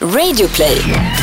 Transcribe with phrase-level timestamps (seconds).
[0.00, 1.17] Radioplay.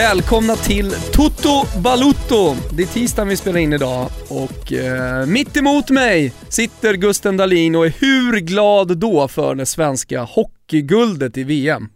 [0.00, 2.56] Välkomna till Toto Balutto.
[2.72, 7.74] Det är tisdagen vi spelar in idag och eh, mitt emot mig sitter Gusten Dahlin
[7.74, 11.88] och är hur glad då för det svenska hockeyguldet i VM?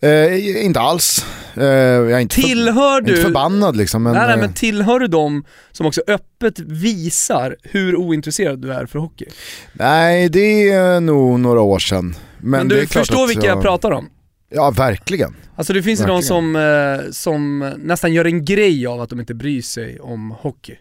[0.00, 1.26] Eh, inte alls.
[1.54, 3.10] Eh, jag är inte, Tillhör för, du...
[3.10, 4.02] inte förbannad liksom.
[4.02, 8.72] Men, nej, nej, eh, men tillhör du dem som också öppet visar hur ointresserad du
[8.72, 9.26] är för hockey?
[9.72, 12.14] nej, det är nog några år sedan.
[12.38, 14.08] Men, Men, du förstår vilka jag pratar om?
[14.50, 15.36] Ja, verkligen.
[15.56, 19.20] Alltså det finns ju de som, eh, som nästan gör en grej av att de
[19.20, 20.78] inte bryr sig om hockey.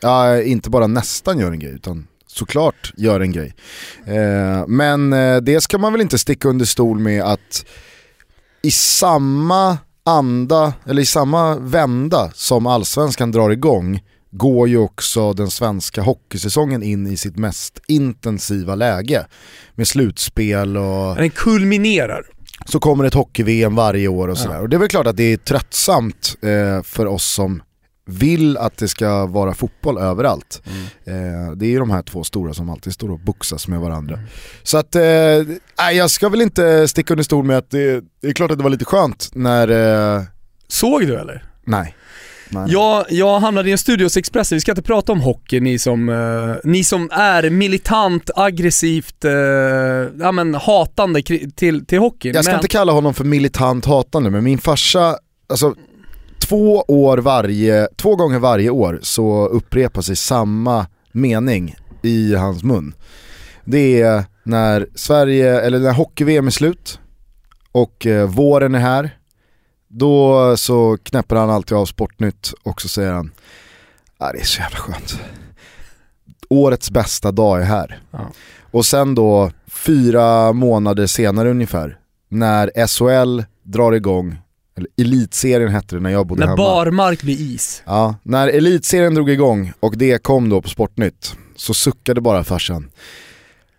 [0.00, 3.54] Ja, inte bara nästan gör en grej, utan såklart gör en grej.
[4.06, 7.66] Eh, men eh, det ska man väl inte sticka under stol med att
[8.62, 15.50] i samma anda, eller i samma vända som allsvenskan drar igång, går ju också den
[15.50, 19.26] svenska hockeysäsongen in i sitt mest intensiva läge.
[19.74, 22.26] Med slutspel och Den kulminerar.
[22.66, 24.60] Så kommer ett hockey-VM varje år och sådär.
[24.60, 27.62] Och det är väl klart att det är tröttsamt eh, för oss som
[28.06, 30.62] vill att det ska vara fotboll överallt.
[31.04, 34.18] Eh, det är ju de här två stora som alltid står och boxas med varandra.
[34.62, 35.02] Så att, eh,
[35.92, 38.64] jag ska väl inte sticka under stol med att det, det är klart att det
[38.64, 39.68] var lite skönt när,
[40.16, 40.22] eh,
[40.68, 41.44] Såg du eller?
[41.64, 41.94] nej.
[42.50, 42.64] Nej.
[42.68, 46.08] Jag, jag hamnade i en Studios Express, vi ska inte prata om hockey ni som,
[46.08, 49.32] eh, ni som är militant, aggressivt, eh,
[50.20, 52.30] ja men hatande kri- till, till hockey.
[52.34, 55.16] Jag ska men, inte kalla honom för militant hatande, men min farsa,
[55.48, 55.74] alltså
[56.48, 62.94] två, år varje, två gånger varje år så upprepar sig samma mening i hans mun.
[63.64, 67.00] Det är när Sverige, eller när hockey-VM är slut
[67.72, 69.17] och eh, våren är här,
[69.88, 73.30] då så knäpper han alltid av Sportnytt och så säger han,
[74.18, 75.20] ah, det är så jävla skönt.
[76.48, 78.02] Årets bästa dag är här.
[78.10, 78.30] Ja.
[78.70, 81.98] Och sen då fyra månader senare ungefär,
[82.28, 84.36] när SHL drar igång,
[84.76, 86.56] eller elitserien hette det när jag bodde när hemma.
[86.56, 87.82] barmark blir is.
[87.86, 92.90] Ja, när elitserien drog igång och det kom då på Sportnytt så suckade bara farsan.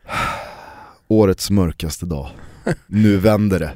[1.08, 2.30] Årets mörkaste dag.
[2.88, 3.72] Nu vänder det.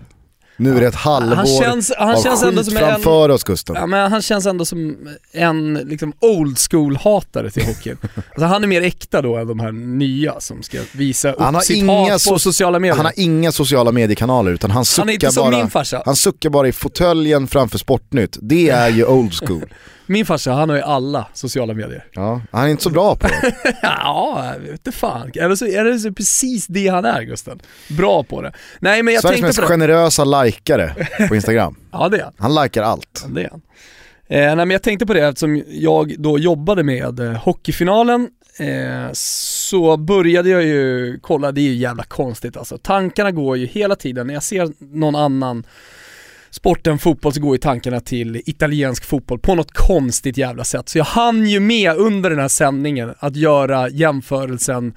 [0.57, 3.43] Nu är det ett halvår Han känns, han av känns ändå som en, framför oss
[3.43, 3.75] Gusten.
[3.75, 4.97] ja, men han känns ändå som
[5.31, 7.97] en liksom old school-hatare till hockeyn.
[8.15, 11.55] alltså han är mer äkta då än de här nya som ska visa upp Han
[11.55, 12.95] har sitt inga hat på so- sociala medier.
[12.95, 16.01] Han har inga sociala mediekanaler utan han Han suckar som bara.
[16.05, 18.37] Han suckar bara i fåtöljen framför Sportnytt.
[18.41, 19.73] Det är ju old school.
[20.05, 22.05] Min farsa, han har ju alla sociala medier.
[22.13, 23.55] Ja, han är inte så bra på det.
[23.81, 25.31] Ja, inte fan.
[25.35, 27.59] Eller så är det så precis det han är Gusten.
[27.89, 28.53] Bra på det.
[28.79, 30.95] Nej men jag Sveriges tänkte mest generösa likare
[31.29, 31.75] på Instagram.
[31.91, 32.33] Ja det är han.
[32.37, 33.25] Han likar allt.
[33.27, 33.61] Det är han.
[34.27, 39.09] Eh, nej men jag tänkte på det eftersom jag då jobbade med eh, hockeyfinalen eh,
[39.13, 42.77] så började jag ju kolla, det är ju jävla konstigt alltså.
[42.77, 45.63] Tankarna går ju hela tiden, när jag ser någon annan
[46.53, 50.89] sport än fotboll så går ju tankarna till italiensk fotboll på något konstigt jävla sätt.
[50.89, 54.93] Så jag hann ju med under den här sändningen att göra jämförelsen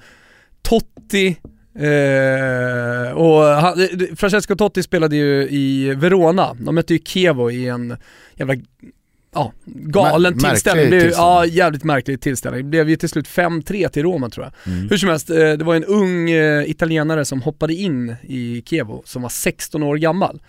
[0.61, 1.37] Totti
[1.79, 7.97] Eh, och han, Francesco Totti spelade ju i Verona, de mötte ju Chievo i en
[8.35, 8.55] jävla
[9.33, 10.87] ja, galen Mär- tillställning.
[10.87, 11.27] Blev, tillställning.
[11.27, 12.61] Ja, jävligt märklig tillställning.
[12.63, 14.73] Det blev ju till slut 5-3 till Roma tror jag.
[14.73, 14.89] Mm.
[14.89, 19.01] Hur som helst, eh, det var en ung eh, italienare som hoppade in i Chievo
[19.05, 20.41] som var 16 år gammal.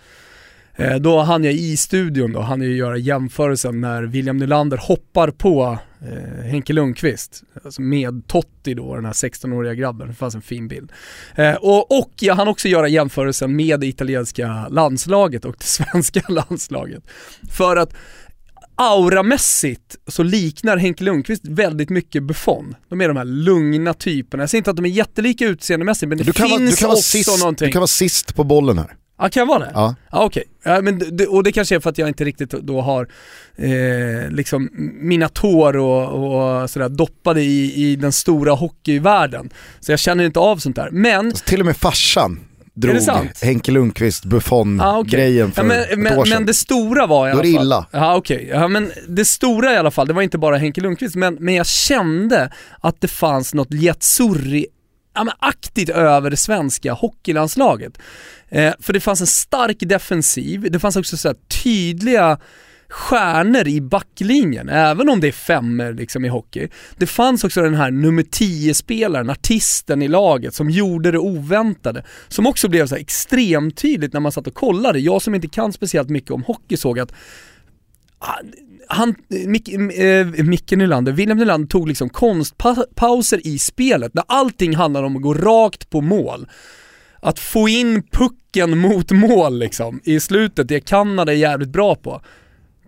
[0.79, 5.31] Eh, Då hann jag i studion då, hann jag göra jämförelsen när William Nylander hoppar
[5.31, 10.41] på eh, Henke Lundqvist, alltså med Totti då, den här 16-åriga grabben, det fanns en
[10.41, 10.91] fin bild.
[11.35, 16.21] Eh, och, och jag hann också göra jämförelsen med det italienska landslaget och det svenska
[16.29, 17.03] landslaget.
[17.51, 17.93] För att
[18.75, 22.75] auramässigt så liknar Henke Lundqvist väldigt mycket Buffon.
[22.89, 24.43] De är de här lugna typerna.
[24.43, 26.85] Jag säger inte att de är jättelika utseendemässigt men det Du kan, vara, finns du,
[26.85, 27.65] också sist, någonting.
[27.65, 28.95] du kan vara sist på bollen här.
[29.19, 29.71] Ja, kan jag vara det?
[29.73, 29.95] Ja.
[30.11, 30.43] Ja, okej.
[30.63, 33.07] Ja, men det, och det kanske är för att jag inte riktigt då har
[33.55, 34.69] eh, liksom
[35.01, 39.49] mina tår och, och sådär doppade i, i den stora hockeyvärlden.
[39.79, 40.89] Så jag känner inte av sånt där.
[40.91, 42.39] Men Alltså, till och med farsan
[42.73, 42.97] drog?
[43.41, 46.37] Henke Lundqvist Buffon-grejen Ah, för ja, men, ett år sedan.
[46.37, 47.65] men det stora var i Då alla är det fall...
[47.65, 47.85] illa.
[47.91, 51.15] Ja okej, ja, men det stora i alla fall, det var inte bara Henke Lundqvist,
[51.15, 52.51] men, men jag kände
[52.81, 54.65] att det fanns något Liazzurri
[55.13, 57.97] ja, men aktivt över det svenska hockeylandslaget.
[58.49, 62.39] Eh, för det fanns en stark defensiv, det fanns också så här tydliga
[62.89, 66.67] stjärnor i backlinjen, även om det är femmer liksom i hockey.
[66.97, 72.03] Det fanns också den här nummer 10-spelaren, artisten i laget som gjorde det oväntade.
[72.27, 74.99] Som också blev så extremt tydligt när man satt och kollade.
[74.99, 77.11] Jag som inte kan speciellt mycket om hockey såg att
[78.19, 78.37] ah,
[78.91, 84.75] han, Mick, eh, äh, Micke Nylander, William Nylander tog liksom konstpauser i spelet där allting
[84.75, 86.47] handlar om att gå rakt på mål.
[87.21, 92.21] Att få in pucken mot mål liksom i slutet, det Kanada är jävligt bra på.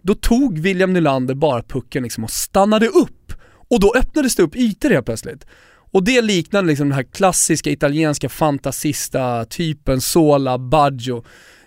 [0.01, 3.33] Då tog William Nylander bara pucken liksom och stannade upp.
[3.69, 5.45] Och då öppnades det upp ytor helt plötsligt.
[5.91, 11.23] Och det liknade liksom den här klassiska italienska fantasista typen Sola, Baggio,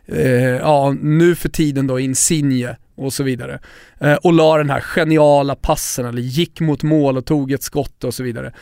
[0.07, 3.59] eh, ja nu för tiden då Insigne och så vidare.
[4.01, 8.05] Eh, och la den här geniala passen eller gick mot mål och tog ett skott
[8.05, 8.53] och så vidare.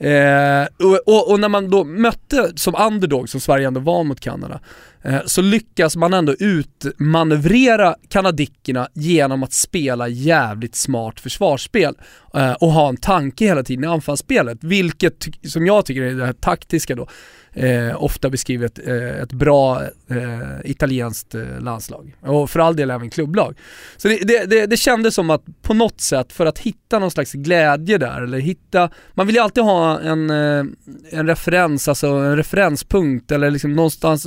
[0.00, 4.20] Eh, och, och, och, när man då mötte som underdog, som Sverige ändå var mot
[4.20, 4.60] Kanada,
[5.02, 11.94] eh, så lyckas man ändå utmanövrera kanadickerna genom att spela jävligt smart försvarsspel
[12.34, 16.26] eh, och ha en tanke hela tiden i anfallsspelet, vilket som jag tycker är det
[16.26, 17.08] här taktiska då,
[17.52, 22.16] eh, ofta beskrivet eh, ett bra eh, italienskt eh, landslag.
[22.20, 23.58] Och för all del även klubblag.
[23.96, 27.10] Så det, det, det, det kändes som att på något sätt, för att hitta någon
[27.10, 30.64] slags glädje där, eller hitta, man vill ju alltid ha en, eh,
[31.10, 34.26] en referens, alltså en referenspunkt eller liksom någonstans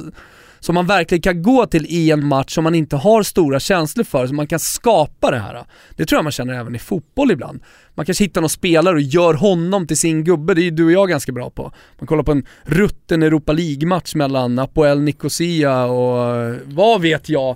[0.62, 4.04] som man verkligen kan gå till i en match som man inte har stora känslor
[4.04, 5.66] för, så man kan skapa det här.
[5.96, 7.62] Det tror jag man känner även i fotboll ibland.
[7.96, 10.86] Man kanske hittar någon spelare och gör honom till sin gubbe, det är ju du
[10.86, 11.72] och jag ganska bra på.
[12.00, 17.56] Man kollar på en rutten Europa League-match mellan Apoel Nicosia och vad vet jag,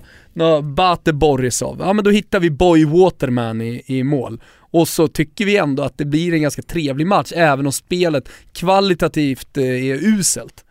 [0.62, 1.76] Bate Borisov.
[1.80, 4.40] Ja men då hittar vi Boy Waterman i, i mål.
[4.70, 8.28] Och så tycker vi ändå att det blir en ganska trevlig match, även om spelet
[8.52, 10.64] kvalitativt eh, är uselt.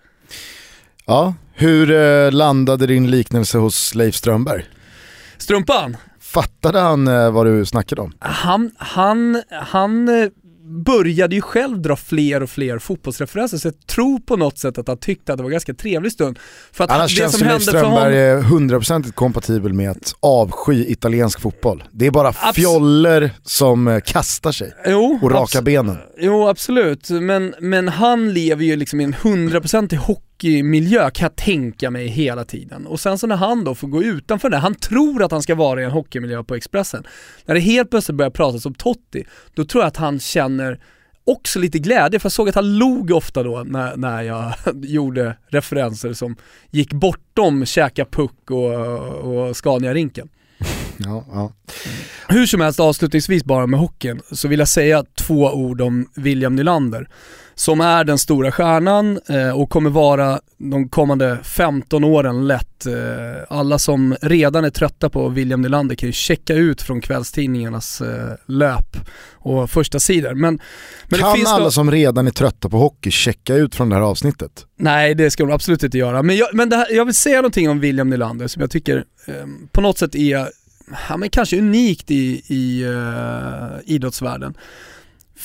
[1.07, 4.65] Ja, hur eh, landade din liknelse hos Leif Strömberg?
[5.37, 5.97] Strumpan?
[6.19, 8.13] Fattade han eh, vad du snackade om?
[8.19, 10.29] Han, han, han eh,
[10.85, 14.87] började ju själv dra fler och fler fotbollsreferenser så jag tror på något sätt att
[14.87, 16.39] han tyckte att det var en ganska trevlig stund.
[16.71, 18.51] För att Annars det känns som Leif Strömberg honom...
[18.51, 21.83] hundraprocentigt kompatibel med att avsky italiensk fotboll.
[21.91, 25.97] Det är bara Abs fjoller som eh, kastar sig jo, och rakar benen.
[26.17, 29.97] Jo absolut, men, men han lever ju liksom i en hundraprocentig
[30.35, 32.87] hockeymiljö kan jag tänka mig hela tiden.
[32.87, 35.55] Och sen så när han då får gå utanför det, han tror att han ska
[35.55, 37.03] vara i en hockeymiljö på Expressen.
[37.45, 40.79] När det helt plötsligt börjar pratas om Totti, då tror jag att han känner
[41.23, 44.53] också lite glädje, för jag såg att han log ofta då när, när jag
[44.83, 46.35] gjorde referenser som
[46.71, 48.73] gick bortom käka puck och,
[49.09, 50.29] och Scania-rinken.
[50.97, 51.53] Ja, ja.
[52.27, 56.55] Hur som helst avslutningsvis bara med hockeyn, så vill jag säga två ord om William
[56.55, 57.07] Nylander
[57.55, 62.85] som är den stora stjärnan eh, och kommer vara de kommande 15 åren lätt.
[62.85, 62.93] Eh,
[63.49, 68.33] alla som redan är trötta på William Nylander kan ju checka ut från kvällstidningarnas eh,
[68.45, 68.97] löp
[69.33, 70.33] och första sidor.
[70.33, 70.59] Men,
[71.09, 71.71] men kan alla då...
[71.71, 74.65] som redan är trötta på hockey checka ut från det här avsnittet?
[74.77, 76.23] Nej det ska de absolut inte göra.
[76.23, 79.33] Men, jag, men här, jag vill säga någonting om William Nylander som jag tycker eh,
[79.71, 80.47] på något sätt är
[81.09, 84.57] ja, men kanske unikt i, i uh, idrottsvärlden.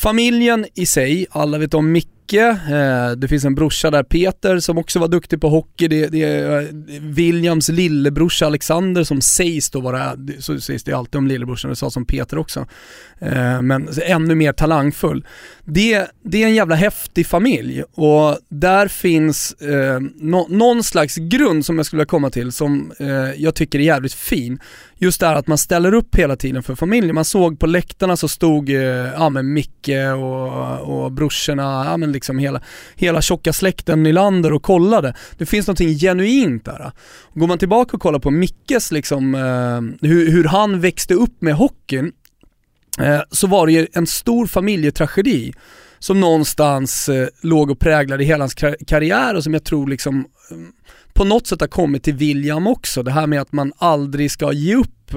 [0.00, 4.78] Familjen i sig, alla vet om Micke, eh, det finns en brorsa där, Peter, som
[4.78, 5.88] också var duktig på hockey.
[5.88, 6.68] Det, det är eh,
[7.00, 11.90] Williams lillebrorsa Alexander som sägs då vara, så sägs det alltid om lillebrorsan, det sa
[11.90, 12.66] som Peter också.
[13.18, 15.26] Eh, men ännu mer talangfull.
[15.64, 21.66] Det, det är en jävla häftig familj och där finns eh, no, någon slags grund
[21.66, 24.60] som jag skulle vilja komma till som eh, jag tycker är jävligt fin
[25.00, 27.14] just det här att man ställer upp hela tiden för familjen.
[27.14, 32.12] Man såg på läktarna så stod eh, ja, men Micke och, och brorsorna, ja, men
[32.20, 32.60] liksom hela,
[32.96, 35.14] hela tjocka släkten Nylander och kollade.
[35.38, 36.92] Det finns någonting genuint där.
[37.34, 41.54] Går man tillbaka och kollar på Mickes liksom, eh, hur, hur han växte upp med
[41.54, 42.12] hockeyn,
[43.00, 45.52] eh, så var det ju en stor familjetragedi
[46.00, 50.26] som någonstans eh, låg och präglade hela hans kar karriär och som jag tror liksom
[50.50, 50.72] mm,
[51.12, 53.02] på något sätt har kommit till William också.
[53.02, 55.14] Det här med att man aldrig ska ge upp.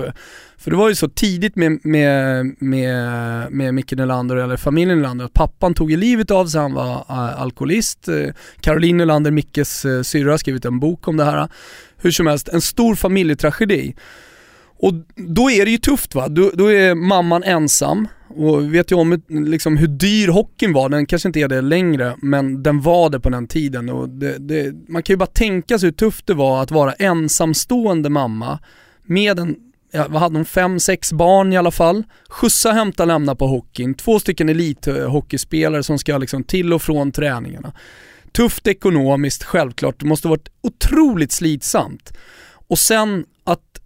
[0.58, 5.26] För det var ju så tidigt med, med, med, med Micke Nylander, eller familjen Nylander,
[5.26, 8.08] att pappan tog ju livet av sig, han var eh, alkoholist.
[8.08, 11.48] Eh, Caroline Nylander, Mickes eh, syrra, har skrivit en bok om det här.
[11.98, 13.96] Hur som helst, en stor familjetragedi.
[14.84, 18.96] Och då är det ju tufft va, då, då är mamman ensam och vet ju
[18.96, 23.10] om liksom, hur dyr hockeyn var, den kanske inte är det längre, men den var
[23.10, 23.90] det på den tiden.
[23.90, 26.94] Och det, det, man kan ju bara tänka sig hur tufft det var att vara
[26.94, 28.60] ensamstående mamma
[29.04, 29.56] med en
[29.92, 32.04] ja, vad hade hon, fem, sex barn i alla fall.
[32.30, 33.94] Skjutsa, hämta, lämna på hockeyn.
[33.94, 37.74] Två stycken elithockeyspelare som ska liksom till och från träningarna.
[38.32, 40.00] Tufft ekonomiskt, självklart.
[40.00, 42.14] Det måste varit otroligt slitsamt.
[42.68, 43.80] Och sen att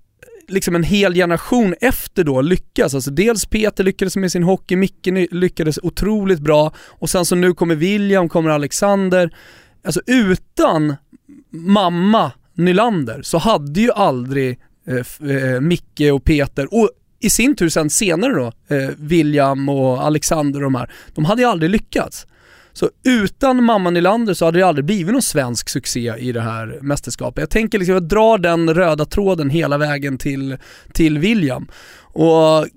[0.47, 2.93] liksom en hel generation efter då lyckas.
[2.93, 7.53] Alltså dels Peter lyckades med sin hockey, Micke lyckades otroligt bra och sen så nu
[7.53, 9.35] kommer William, kommer Alexander.
[9.83, 10.95] Alltså utan
[11.49, 16.89] mamma Nylander så hade ju aldrig eh, eh, Micke och Peter och
[17.19, 21.41] i sin tur sen senare då, eh, William och Alexander och de här, de hade
[21.41, 22.26] ju aldrig lyckats.
[22.77, 26.79] Så utan mamma Nylander så hade det aldrig blivit någon svensk succé i det här
[26.81, 27.41] mästerskapet.
[27.41, 30.57] Jag tänker liksom, jag drar den röda tråden hela vägen till,
[30.93, 31.67] till William.
[32.01, 32.67] Och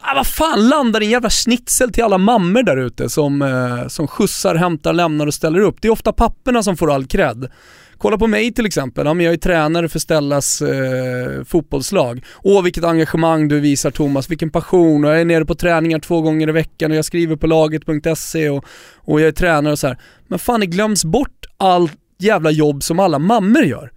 [0.00, 4.06] Ah, vad fan, landar en jävla schnitzel till alla mammor där ute som, eh, som
[4.06, 5.76] skjutsar, hämtar, lämnar och ställer upp.
[5.80, 7.50] Det är ofta papperna som får all cred.
[7.98, 12.24] Kolla på mig till exempel, ja, men jag är tränare för Stellas eh, fotbollslag.
[12.42, 16.20] Åh vilket engagemang du visar Thomas, vilken passion och jag är nere på träningar två
[16.20, 18.64] gånger i veckan och jag skriver på laget.se och,
[18.96, 19.98] och jag är tränare och så här.
[20.28, 23.92] Men fan det glöms bort allt jävla jobb som alla mammor gör.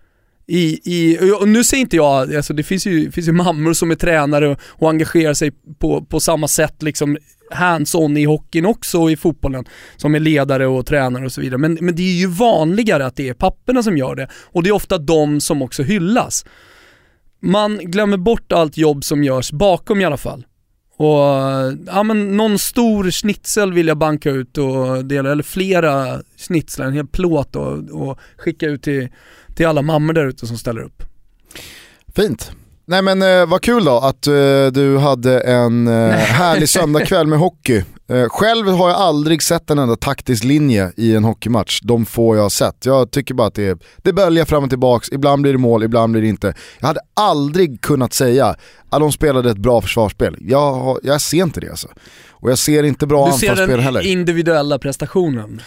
[0.54, 3.92] I, i, och nu säger inte jag, alltså det finns ju, finns ju mammor som
[3.92, 7.18] är tränare och, och engagerar sig på, på samma sätt liksom
[7.52, 9.66] hands-on i hockeyn också och i fotbollen
[9.98, 11.58] som är ledare och tränare och så vidare.
[11.58, 14.70] Men, men det är ju vanligare att det är papperna som gör det och det
[14.70, 16.46] är ofta de som också hyllas.
[17.42, 20.46] Man glömmer bort allt jobb som görs bakom i alla fall.
[21.02, 26.86] Och ja men någon stor schnitzel vill jag banka ut och dela, eller flera schnitzlar,
[26.86, 29.10] en hel plåt och, och skicka ut till,
[29.56, 31.04] till alla mammor där ute som ställer upp.
[32.16, 32.52] Fint.
[32.92, 34.34] Nej men eh, vad kul då att eh,
[34.72, 37.84] du hade en eh, härlig söndagkväll med hockey.
[38.10, 42.36] Eh, själv har jag aldrig sett en enda taktisk linje i en hockeymatch, de få
[42.36, 42.86] jag har sett.
[42.86, 46.12] Jag tycker bara att det, det böljar fram och tillbaks, ibland blir det mål, ibland
[46.12, 46.54] blir det inte.
[46.80, 48.56] Jag hade aldrig kunnat säga
[48.90, 50.38] att de spelade ett bra försvarsspel.
[50.40, 51.88] Jag, jag ser inte det alltså.
[52.30, 53.78] Och jag ser inte bra anfallsspel heller.
[53.78, 55.62] Du ser den individuella prestationen?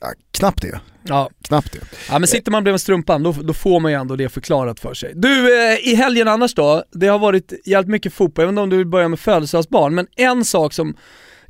[0.00, 0.80] Ja, knappt det.
[1.02, 1.30] Ja.
[1.42, 1.78] Knappt det.
[2.08, 4.94] Ja men sitter man bredvid strumpan då, då får man ju ändå det förklarat för
[4.94, 5.12] sig.
[5.14, 8.76] Du, eh, i helgen annars då, det har varit jävligt mycket fotboll, inte om du
[8.76, 10.96] vill börja med födelsedagsbarn, men en sak som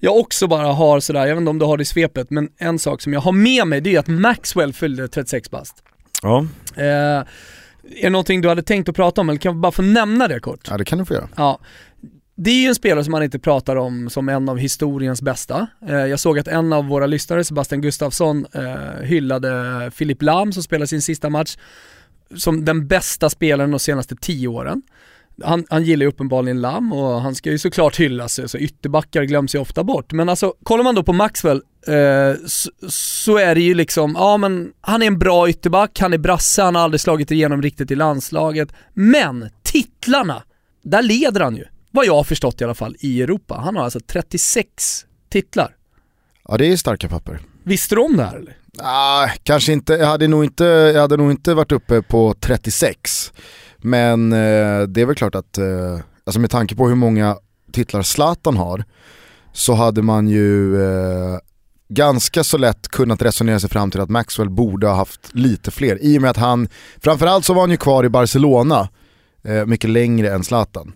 [0.00, 2.48] jag också bara har sådär, jag vet inte om du har det i svepet, men
[2.58, 5.82] en sak som jag har med mig det är att Maxwell fyllde 36 bast.
[6.22, 6.46] Ja.
[6.76, 9.82] Eh, är det någonting du hade tänkt att prata om eller kan jag bara få
[9.82, 10.66] nämna det kort?
[10.70, 11.28] Ja det kan du få göra.
[11.36, 11.58] Ja
[12.40, 15.66] det är ju en spelare som man inte pratar om som en av historiens bästa.
[15.88, 20.62] Eh, jag såg att en av våra lyssnare, Sebastian Gustafsson, eh, hyllade Filip Lam som
[20.62, 21.56] spelade sin sista match
[22.36, 24.82] som den bästa spelaren de senaste tio åren.
[25.44, 29.54] Han, han gillar ju uppenbarligen Lam och han ska ju såklart hyllas, så ytterbackar glöms
[29.54, 30.12] ju ofta bort.
[30.12, 34.36] Men alltså, kollar man då på Maxwell eh, så, så, är det ju liksom, ja
[34.36, 37.90] men han är en bra ytterback, han är brasse, han har aldrig slagit igenom riktigt
[37.90, 38.72] i landslaget.
[38.94, 40.42] Men titlarna,
[40.82, 43.60] där leder han ju vad jag har förstått i alla fall, i Europa.
[43.64, 45.76] Han har alltså 36 titlar.
[46.48, 47.40] Ja det är starka papper.
[47.62, 48.56] Visste du om det här eller?
[48.78, 53.32] Ah, kanske inte, jag hade, nog inte, jag hade nog inte varit uppe på 36.
[53.78, 57.36] Men eh, det är väl klart att, eh, alltså med tanke på hur många
[57.72, 58.84] titlar Zlatan har,
[59.52, 61.38] så hade man ju eh,
[61.88, 65.98] ganska så lätt kunnat resonera sig fram till att Maxwell borde ha haft lite fler.
[66.02, 66.68] I och med att han,
[67.00, 68.88] framförallt så var han ju kvar i Barcelona
[69.44, 70.92] eh, mycket längre än Zlatan.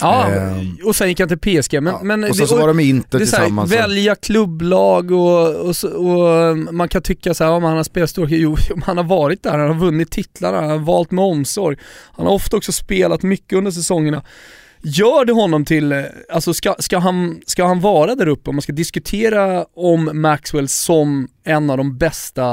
[0.00, 0.78] Ja, ehm.
[0.84, 1.82] och sen gick han till PSG.
[1.82, 2.00] Men, ja.
[2.02, 3.72] men och sen så var de inte det tillsammans.
[3.72, 8.10] Här, välja klubblag och, och, och, man kan tycka så här, om han har spelat
[8.10, 11.76] stor, jo, han har varit där, han har vunnit titlarna, han har valt med omsorg.
[12.12, 14.22] Han har ofta också spelat mycket under säsongerna.
[14.82, 18.62] Gör det honom till, alltså ska, ska, han, ska han vara där uppe, om man
[18.62, 22.44] ska diskutera om Maxwell som en av de bästa,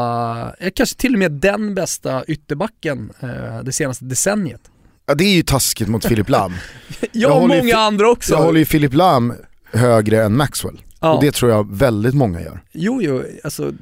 [0.75, 4.61] kanske till och med den bästa ytterbacken eh, det senaste decenniet?
[5.09, 6.53] Ja det är ju taskigt mot Filip Lam.
[7.11, 8.33] ja, och många andra också.
[8.33, 9.33] Jag håller ju Filip Lam
[9.71, 10.81] högre än Maxwell.
[10.99, 11.13] Ja.
[11.13, 12.63] Och det tror jag väldigt många gör.
[12.71, 13.73] Jo, jo, alltså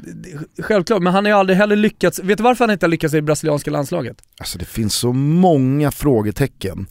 [0.59, 3.13] självklart, men han har ju aldrig heller lyckats, vet du varför han inte har lyckats
[3.13, 4.17] i det brasilianska landslaget?
[4.39, 6.87] Alltså det finns så många frågetecken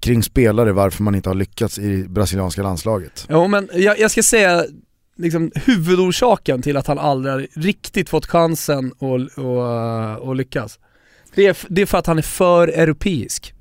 [0.00, 3.26] kring spelare varför man inte har lyckats i brasilianska landslaget.
[3.30, 4.64] Jo men jag, jag ska säga
[5.16, 8.92] liksom, huvudorsaken till att han aldrig riktigt fått chansen
[10.30, 10.78] att lyckas.
[11.34, 13.51] Det är, det är för att han är för europeisk.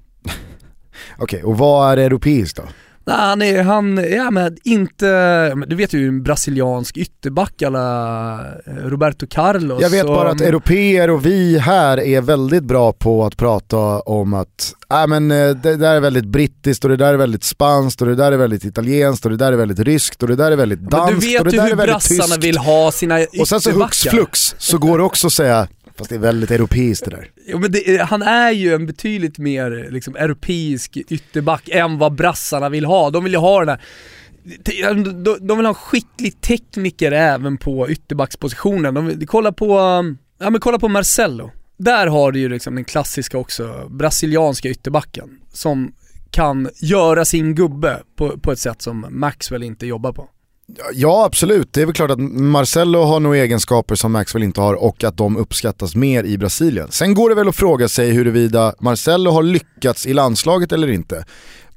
[1.17, 2.63] Okej, okay, och vad är europeiskt då?
[3.05, 8.74] Nej, han är, han, ja men inte, du vet ju en brasiliansk ytterback alla eh,
[8.74, 9.81] Roberto Carlos.
[9.81, 14.33] Jag vet bara att europeer och vi här är väldigt bra på att prata om
[14.33, 18.01] att äh, men, eh, det där är väldigt brittiskt och det där är väldigt spanskt
[18.01, 20.51] och det där är väldigt italienskt och det där är väldigt ryskt och det där
[20.51, 22.10] är väldigt danskt och det där är väldigt tyskt.
[22.10, 23.41] Du vet ju hur brassarna vill ha sina ytterbackar.
[23.41, 25.67] Och sen så hux flux så går det också att säga
[26.01, 27.31] Fast det är väldigt europeiskt det där.
[27.48, 32.15] Jo men det, eh, han är ju en betydligt mer liksom, europeisk ytterback än vad
[32.15, 33.10] brassarna vill ha.
[33.10, 33.81] De vill ju ha den här
[35.41, 38.93] de vill ha en skicklig tekniker även på ytterbackspositionen.
[38.93, 41.51] De vill, kolla på, um, ja men kolla på Marcello.
[41.77, 45.93] Där har du ju liksom den klassiska också, brasilianska ytterbacken som
[46.31, 50.29] kan göra sin gubbe på, på ett sätt som Maxwell inte jobbar på.
[50.93, 54.73] Ja absolut, det är väl klart att Marcelo har nog egenskaper som Maxwell inte har
[54.73, 56.87] och att de uppskattas mer i Brasilien.
[56.91, 61.25] Sen går det väl att fråga sig huruvida Marcelo har lyckats i landslaget eller inte.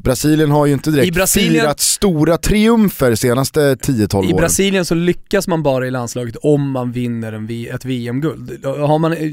[0.05, 4.31] Brasilien har ju inte direkt Brasilien, firat stora triumfer senaste 10-12 åren.
[4.31, 8.67] I Brasilien så lyckas man bara i landslaget om man vinner en, ett VM-guld.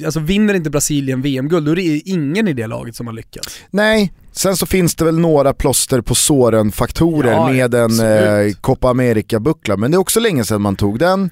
[0.05, 3.61] alltså vinner inte Brasilien VM-guld då är det ingen i det laget som har lyckats.
[3.69, 8.89] Nej, sen så finns det väl några plåster på såren-faktorer ja, med en eh, Copa
[8.89, 11.29] America-buckla, men det är också länge sedan man tog den.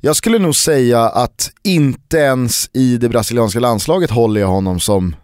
[0.00, 5.16] Jag skulle nog säga att inte ens i det brasilianska landslaget håller jag honom som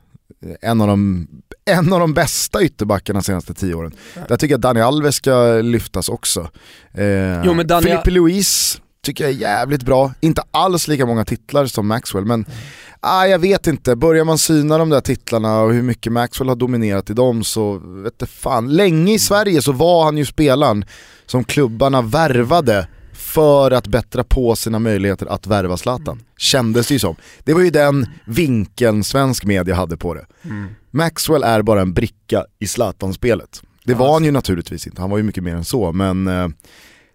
[0.60, 1.28] en av de,
[1.70, 3.92] en av de bästa ytterbackarna de senaste tio åren.
[4.14, 4.20] Ja.
[4.28, 6.50] Där tycker jag Dani Alves ska lyftas också.
[6.94, 7.86] Eh, jo, men Dani...
[7.86, 12.44] Filipe Luis tycker jag är jävligt bra, inte alls lika många titlar som Maxwell men
[12.44, 12.58] mm.
[13.00, 16.56] Ah, jag vet inte, börjar man syna de där titlarna och hur mycket Maxwell har
[16.56, 18.68] dominerat i dem så vet fan.
[18.68, 20.84] Länge i Sverige så var han ju spelaren
[21.26, 26.22] som klubbarna värvade för att bättra på sina möjligheter att värva Zlatan.
[26.36, 27.16] Kändes det ju som.
[27.44, 30.26] Det var ju den vinkeln svensk media hade på det.
[30.44, 30.68] Mm.
[30.90, 33.62] Maxwell är bara en bricka i Zlatan-spelet.
[33.84, 36.48] Det var han ju naturligtvis inte, han var ju mycket mer än så, men eh,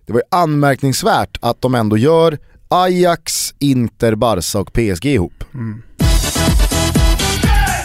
[0.06, 2.38] det var ju anmärkningsvärt att de ändå gör
[2.74, 5.44] Ajax, Inter, Barca och PSG ihop.
[5.54, 5.82] Mm.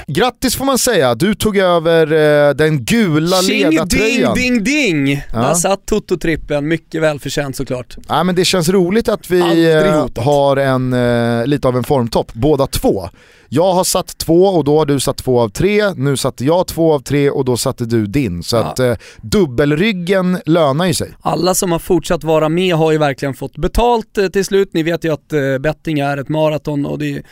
[0.06, 4.34] Grattis får man säga, du tog över eh, den gula Tjing, ledartröjan.
[4.34, 5.22] Ding, ding, ding!
[5.32, 5.38] Ja.
[5.38, 7.96] Där satt Toto-trippen, mycket välförtjänt såklart.
[8.08, 12.32] Ja, men det känns roligt att vi eh, har en, eh, lite av en formtopp,
[12.32, 13.08] båda två.
[13.48, 16.66] Jag har satt två och då har du satt två av tre, nu satte jag
[16.66, 18.42] två av tre och då satte du din.
[18.42, 18.64] Så ja.
[18.64, 21.14] att eh, dubbelryggen lönar ju sig.
[21.20, 24.70] Alla som har fortsatt vara med har ju verkligen fått betalt eh, till slut.
[24.72, 27.22] Ni vet ju att eh, betting är ett maraton och det är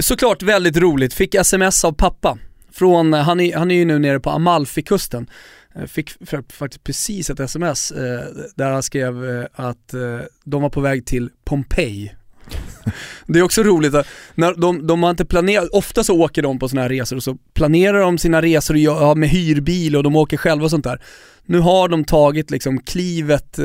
[0.00, 1.14] såklart väldigt roligt.
[1.14, 2.38] Fick sms av pappa.
[2.72, 5.30] Från, han, är, han är ju nu nere på Amalfikusten.
[5.74, 6.10] Eh, fick
[6.52, 8.20] faktiskt precis ett sms eh,
[8.54, 12.15] där han skrev eh, att eh, de var på väg till Pompeji.
[13.26, 16.58] Det är också roligt att när de, de har inte planerat, ofta så åker de
[16.58, 20.36] på sådana här resor och så planerar de sina resor med hyrbil och de åker
[20.36, 21.00] själva och sånt där.
[21.46, 23.64] Nu har de tagit liksom klivet eh,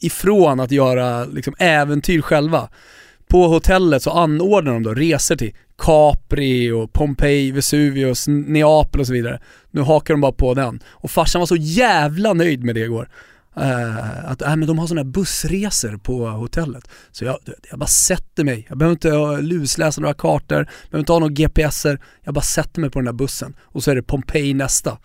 [0.00, 2.68] ifrån att göra liksom äventyr själva
[3.28, 9.12] på hotellet så anordnar de då resor till Capri och Pompeji, Vesuvius, Neapel och så
[9.12, 9.40] vidare.
[9.70, 10.82] Nu hakar de bara på den.
[10.86, 13.08] Och farsan var så jävla nöjd med det igår.
[13.58, 16.88] Uh, att äh, men de har sådana här bussresor på hotellet.
[17.12, 17.38] Så jag,
[17.70, 22.00] jag bara sätter mig, jag behöver inte lusläsa några kartor, behöver inte ha några GPSer,
[22.24, 24.98] jag bara sätter mig på den där bussen och så är det Pompeji nästa.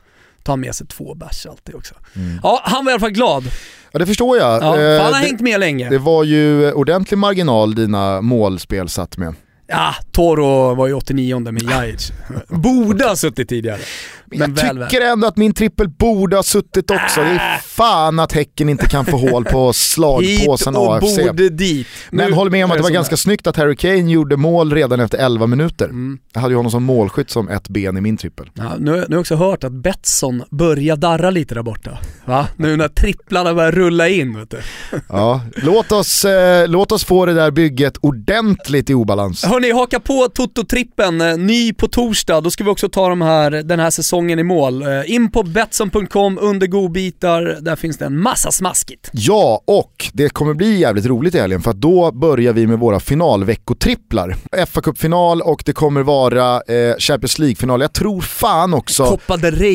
[0.43, 1.95] Tar med sig två bärs alltid också.
[2.15, 2.39] Mm.
[2.43, 3.43] Ja, han var i alla fall glad.
[3.91, 4.63] Ja det förstår jag.
[4.63, 5.89] Ja, eh, han har det, hängt med länge.
[5.89, 9.35] Det var ju ordentlig marginal dina målspel satt med.
[9.67, 12.11] Ja, Toro var ju 89 med Jajic.
[12.47, 13.79] Borde ha suttit tidigare.
[14.39, 15.11] Men jag väl, tycker väl.
[15.11, 17.21] ändå att min trippel borde ha suttit också.
[17.21, 17.61] Det är äh.
[17.61, 21.19] fan att Häcken inte kan få hål på slagpåsen AFC.
[22.09, 23.17] Men nu håll med om att det var ganska där.
[23.17, 25.85] snyggt att Harry Kane gjorde mål redan efter 11 minuter.
[25.85, 26.19] Mm.
[26.33, 28.49] Jag hade ju honom som målskytt som ett ben i min trippel.
[28.53, 31.97] Ja, nu, nu har jag också hört att Betsson börjar darra lite där borta.
[32.25, 32.47] Va?
[32.57, 34.57] Nu när tripplarna börjar rulla in vet du.
[35.09, 39.45] Ja, låt oss, eh, låt oss få det där bygget ordentligt i obalans.
[39.45, 42.41] Hörni, haka på Toto-trippen, eh, ny på torsdag.
[42.41, 44.81] Då ska vi också ta de här, den här säsongen i mål.
[44.81, 49.09] Eh, in på Betsson.com under godbitar, där finns det en massa smaskigt.
[49.13, 52.79] Ja, och det kommer bli jävligt roligt i helgen för att då börjar vi med
[52.79, 54.35] våra finalveckotripplar.
[54.65, 57.81] fa Cup-final och det kommer vara eh, Champions League-final.
[57.81, 59.17] Jag tror fan också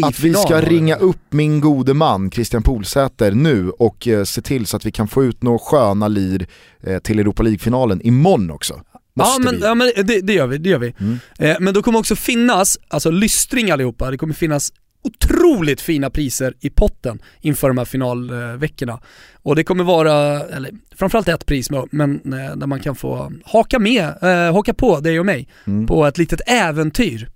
[0.02, 4.66] att vi ska ringa upp min gode man Christian Polsäter nu och eh, se till
[4.66, 6.46] så att vi kan få ut några sköna lir
[6.80, 8.80] eh, till Europa League-finalen imorgon också.
[9.18, 9.66] Måste ja men, vi.
[9.66, 10.94] ja, men det, det, gör vi, det gör vi.
[11.00, 11.18] Mm.
[11.38, 16.54] Eh, men då kommer också finnas, alltså lystring allihopa, det kommer finnas otroligt fina priser
[16.60, 19.00] i potten inför de här finalveckorna.
[19.42, 23.78] Och det kommer vara, eller framförallt ett pris men eh, där man kan få haka
[23.78, 25.86] med, eh, haka på dig och mig mm.
[25.86, 27.28] på ett litet äventyr.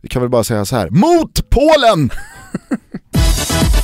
[0.00, 2.10] Vi kan väl bara säga så här, mot Polen!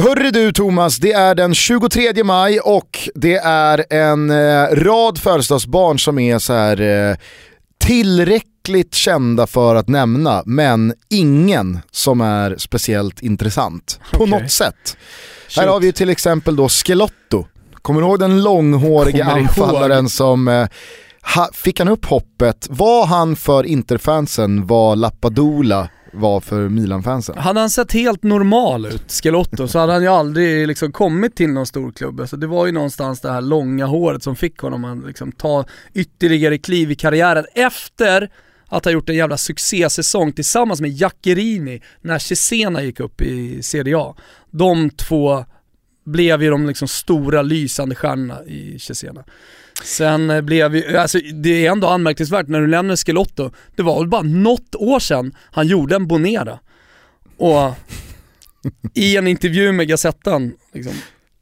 [0.00, 5.98] Hörru du Thomas, det är den 23 maj och det är en eh, rad födelsedagsbarn
[5.98, 7.16] som är så här eh,
[7.78, 14.40] tillräckligt kända för att nämna, men ingen som är speciellt intressant på okay.
[14.40, 14.96] något sätt.
[15.48, 15.56] Shoot.
[15.56, 17.46] Här har vi till exempel då Skelotto.
[17.82, 20.68] Kommer du ihåg den långhårige anfallaren som eh,
[21.34, 22.66] ha, fick han upp hoppet?
[22.70, 27.38] Var han för Interfansen vad Lappadula var för Milan-fansen.
[27.38, 31.50] Hade han sett helt normal ut, Skelotto, så hade han ju aldrig liksom kommit till
[31.50, 32.20] någon stor klubb.
[32.20, 35.64] Alltså det var ju någonstans det här långa håret som fick honom att liksom ta
[35.94, 38.30] ytterligare kliv i karriären efter
[38.68, 43.98] att ha gjort en jävla succésäsong tillsammans med Jackerini när Cesena gick upp i Serie
[43.98, 44.14] A.
[44.50, 45.44] De två
[46.04, 49.24] blev ju de liksom stora lysande stjärnorna i Cesena.
[49.84, 53.98] Sen eh, blev ju, alltså det är ändå anmärkningsvärt när du lämnar Skelotto, det var
[53.98, 56.58] väl bara något år sedan han gjorde en Bonera.
[57.36, 57.72] Och
[58.94, 60.92] i en intervju med Gazettan, liksom,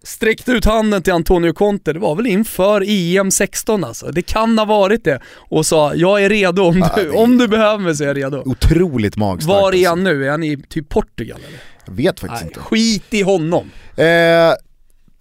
[0.03, 4.07] sträckte ut handen till Antonio Conte, det var väl inför EM 16 alltså.
[4.11, 5.20] Det kan ha varit det.
[5.35, 8.16] Och sa, jag är redo om du, Ja, om du behöver mig så är jag
[8.16, 8.42] redo.
[8.46, 9.61] Otroligt magstarkt.
[9.61, 9.88] Var är alltså.
[9.88, 10.27] han nu?
[10.27, 11.61] Är han i typ Portugal eller?
[11.87, 12.61] Jag vet faktiskt Nej, inte.
[12.61, 13.70] skit i honom.
[13.96, 14.55] Eh,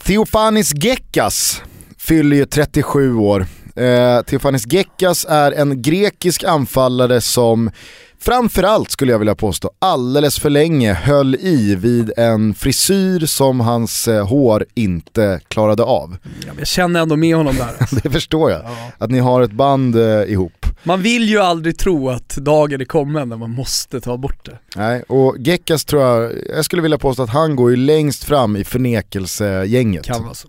[0.04, 1.62] Theofanis Gekas
[2.06, 3.46] fyller ju 37 år.
[3.76, 7.72] Eh, Theofanis Gekas är en grekisk anfallare som
[8.20, 14.08] framförallt skulle jag vilja påstå alldeles för länge höll i vid en frisyr som hans
[14.08, 16.18] eh, hår inte klarade av.
[16.48, 17.76] Ja, jag känner ändå med honom där.
[17.80, 17.96] Alltså.
[18.04, 18.62] Det förstår jag.
[18.64, 18.92] Ja.
[18.98, 20.66] Att ni har ett band eh, ihop.
[20.84, 24.60] Man vill ju aldrig tro att dagen är kommen när man måste ta bort det.
[24.76, 28.56] Nej, och Gekas tror jag, jag skulle vilja påstå att han går ju längst fram
[28.56, 30.06] i förnekelsegänget.
[30.06, 30.48] Kan vara så.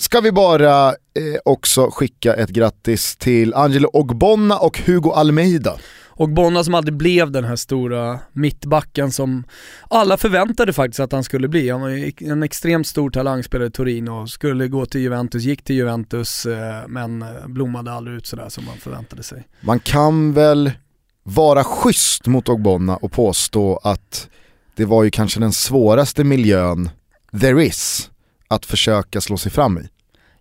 [0.00, 0.94] Ska vi bara eh,
[1.44, 5.76] också skicka ett grattis till Angelo Ogbonna och Hugo Almeida.
[6.08, 9.44] Och Bonna som aldrig blev den här stora mittbacken som
[9.90, 11.70] alla förväntade faktiskt att han skulle bli.
[11.70, 16.46] Han var en extremt stor talangspelare i Torino, skulle gå till Juventus, gick till Juventus
[16.46, 19.48] eh, men eh, blommade aldrig ut sådär som man förväntade sig.
[19.60, 20.72] Man kan väl
[21.22, 24.28] vara schysst mot Ogbonna och påstå att
[24.74, 26.90] det var ju kanske den svåraste miljön
[27.40, 28.10] there is
[28.48, 29.88] att försöka slå sig fram i.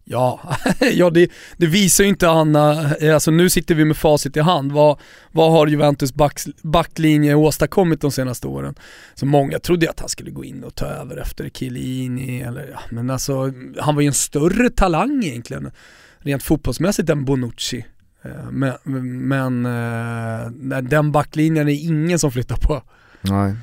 [0.09, 0.39] Ja,
[0.93, 4.39] ja det, det visar ju inte Anna, eh, alltså nu sitter vi med facit i
[4.39, 4.71] hand.
[4.71, 4.99] Vad,
[5.31, 8.75] vad har Juventus back, backlinje åstadkommit de senaste åren?
[9.15, 12.69] Så många trodde ju att han skulle gå in och ta över efter Chiellini eller
[12.73, 15.71] ja, men alltså han var ju en större talang egentligen
[16.19, 17.85] rent fotbollsmässigt än Bonucci.
[18.23, 18.73] Eh, Men,
[19.27, 22.83] men eh, den backlinjen är ingen som flyttar på.
[23.21, 23.55] Nej.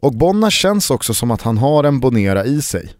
[0.00, 2.92] Ogbonna känns också som att han har en Bonera i sig.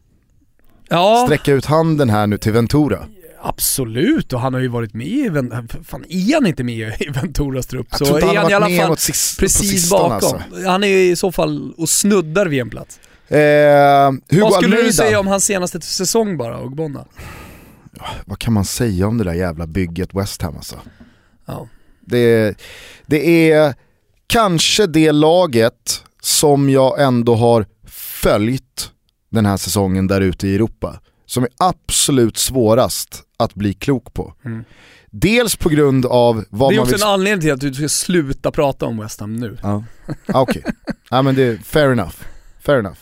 [0.88, 2.98] Ja, Sträcka ut handen här nu till Ventura.
[3.42, 5.31] absolut och han har ju varit med i,
[5.85, 8.88] fan är han inte med i Venturas trupp så är han han i alla fall
[8.88, 10.12] mot sis- på precis bakom.
[10.12, 10.40] alltså.
[10.66, 13.01] Han är i så fall och snuddar vid en plats.
[13.29, 14.83] Eh, Hugo Vad skulle Almeida.
[14.87, 17.05] du säga om hans senaste säsong bara, Ogbonna?
[18.24, 20.77] Vad kan man säga om det där jävla bygget West Ham alltså?
[21.46, 21.68] Ja.
[22.01, 22.59] Det,
[23.07, 23.74] det är
[24.27, 27.66] kanske det laget som jag ändå har
[28.22, 28.90] följt
[29.30, 31.00] den här säsongen där ute i Europa.
[31.26, 34.34] Som är absolut svårast att bli klok på.
[34.44, 34.64] Mm.
[35.10, 37.02] Dels på grund av vad Det är också vill...
[37.02, 39.58] en anledning till att du ska sluta prata om West Ham nu.
[39.62, 39.84] Ja,
[40.26, 40.64] ah, okej.
[41.10, 42.14] ja men det är fair enough.
[42.60, 42.98] Fair enough.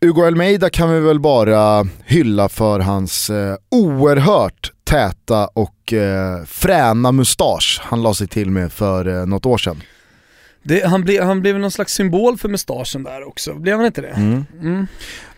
[0.00, 7.12] Hugo Almeida kan vi väl bara hylla för hans eh, oerhört täta och eh, fräna
[7.12, 9.82] mustasch han la sig till med för eh, något år sedan.
[10.68, 14.00] Det, han, ble, han blev någon slags symbol för mustaschen där också, blev han inte
[14.00, 14.08] det?
[14.08, 14.86] Mm.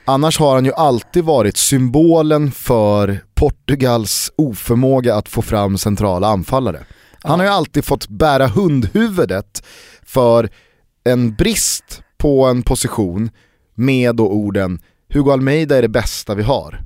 [0.04, 6.84] Annars har han ju alltid varit symbolen för Portugals oförmåga att få fram centrala anfallare.
[7.22, 9.62] Han har ju alltid fått bära hundhuvudet
[10.02, 10.48] för
[11.04, 13.30] en brist på en position
[13.74, 14.80] med då orden
[15.12, 16.80] Hugo Almeida är det bästa vi har.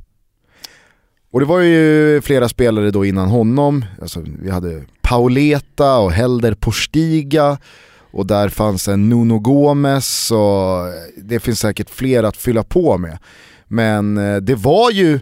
[1.32, 6.54] Och det var ju flera spelare då innan honom, alltså vi hade Pauleta och Helder
[6.54, 7.58] Postiga
[8.12, 13.18] och där fanns en Nuno Gomes och det finns säkert fler att fylla på med.
[13.68, 15.20] Men eh, det var ju,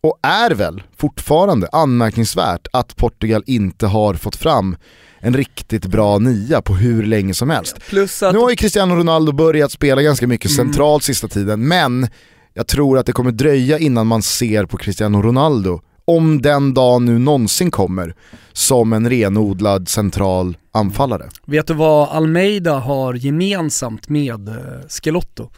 [0.00, 4.76] och är väl fortfarande anmärkningsvärt att Portugal inte har fått fram
[5.18, 7.76] en riktigt bra nia på hur länge som helst.
[7.88, 10.66] Plus att, Nu har ju Cristiano Ronaldo börjat spela ganska mycket Mm.
[10.66, 12.08] centralt sista tiden, men
[12.54, 17.02] jag tror att det kommer dröja innan man ser på Cristiano Ronaldo, om den dag
[17.02, 18.14] nu någonsin kommer,
[18.52, 21.28] som en renodlad central anfallare.
[21.46, 24.54] vet du vad Almeida har gemensamt med eh,
[24.88, 25.50] Skelotto?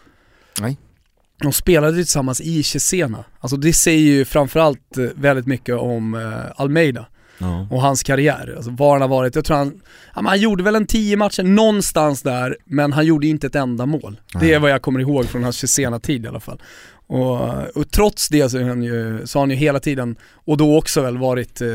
[0.61, 0.76] Nej.
[1.42, 3.24] De spelade ju tillsammans i Cesena.
[3.40, 7.07] Alltså det säger ju framförallt eh, väldigt mycket om eh, Almeida
[7.70, 8.55] och hans karriär.
[8.57, 9.35] Alltså var han har varit.
[9.35, 9.81] Jag tror han,
[10.14, 13.87] ja, han gjorde väl en tio matcher någonstans där, men han gjorde inte ett enda
[13.87, 14.20] mål.
[14.40, 16.62] Det är vad jag kommer ihåg från hans sena tid i alla fall.
[17.12, 20.79] Och, och trots det så, han ju, så har han ju hela tiden, och då
[20.79, 21.68] också väl varit eh,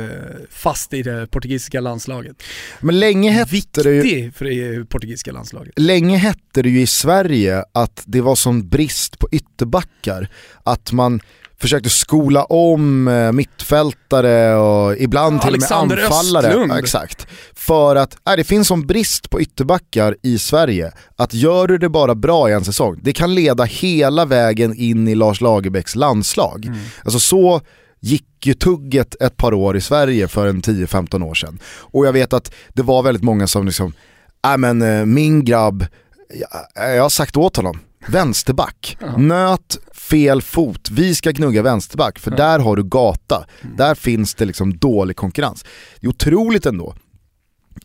[0.49, 2.43] fast i det portugisiska landslaget.
[2.79, 5.73] Men länge hette det ju Viktig för det portugisiska landslaget.
[5.75, 10.29] Länge hette det ju i Sverige att det var sån brist på ytterbackar
[10.63, 11.21] att man
[11.59, 16.47] försökte skola om eh, mittfältare och ibland till och med Alexander anfallare.
[16.47, 16.71] Östlund.
[16.71, 17.27] Ja, exakt.
[17.55, 21.89] För att nej, det finns sån brist på ytterbackar i Sverige att gör du det
[21.89, 26.65] bara bra i en säsong, det kan leda hela vägen in i Lars Lagerbäcks landslag.
[26.65, 26.79] Mm.
[27.03, 27.61] Alltså så
[27.99, 31.59] gick ju tugget ett par år i Sverige för en 10-15 år sedan.
[31.65, 33.93] Och jag vet att det var väldigt många som liksom,
[34.43, 35.85] nej men eh, min grabb,
[36.75, 39.17] jag, jag har sagt åt honom, vänsterback, Ja.
[39.17, 42.37] nöt fel fot, vi ska gnugga vänsterback för Ja.
[42.37, 43.75] där har du gata, Mm.
[43.75, 45.65] där finns det liksom dålig konkurrens.
[45.99, 46.95] Det är otroligt ändå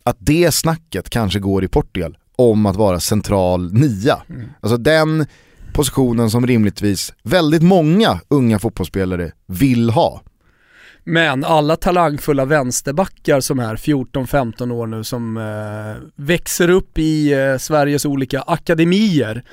[0.03, 4.21] att det snacket kanske går i Portugal om att vara central nia.
[4.29, 4.49] Mm.
[4.61, 5.25] Alltså den
[5.73, 10.21] positionen som rimligtvis väldigt många unga fotbollsspelare vill ha.
[11.05, 17.57] Men alla talangfulla vänsterbackar som är 14-15 år nu som eh, växer upp i eh,
[17.57, 19.43] Sveriges olika akademier.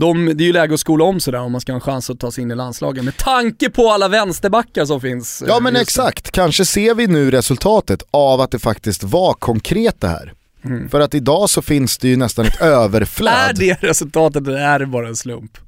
[0.00, 2.10] De, det är ju läge att skola om sådär om man ska ha en chans
[2.10, 5.42] att ta sig in i landslagen med tanke på alla vänsterbackar som finns.
[5.42, 10.00] eh, Ja men exakt, kanske ser vi nu resultatet av att det faktiskt var konkret
[10.00, 10.32] det här.
[10.64, 10.88] Mm.
[10.88, 13.56] För att idag så finns det ju nästan ett Är överflöd.
[13.56, 15.58] det resultatet eller är det bara en slump?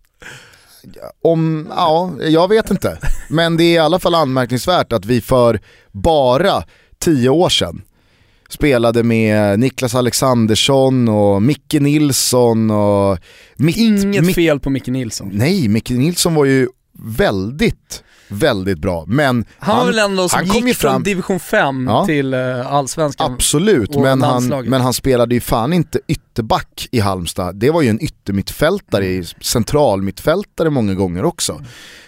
[1.24, 2.98] Om, ja, jag vet inte.
[3.30, 5.60] Men det är i alla fall anmärkningsvärt att vi för
[5.92, 6.62] bara
[6.98, 7.82] tio år sedan
[8.52, 13.18] spelade med Niklas Alexandersson och Micke Nilsson och
[13.56, 15.30] mitt, Inget mitt, fel på Micke Nilsson.
[15.32, 19.04] Nej, Micke Nilsson var ju väldigt, väldigt bra.
[19.06, 22.06] Men Han var väl ändå som han kom gick ju från fram- division 5 Ja.
[22.06, 23.32] till uh, allsvenskan.
[23.32, 24.70] Absolut, men han, landslaget.
[24.70, 27.56] men han spelade ju fan inte ytterback i Halmstad.
[27.56, 31.60] Det var ju en yttermittfältare, centralmittfältare många gånger också.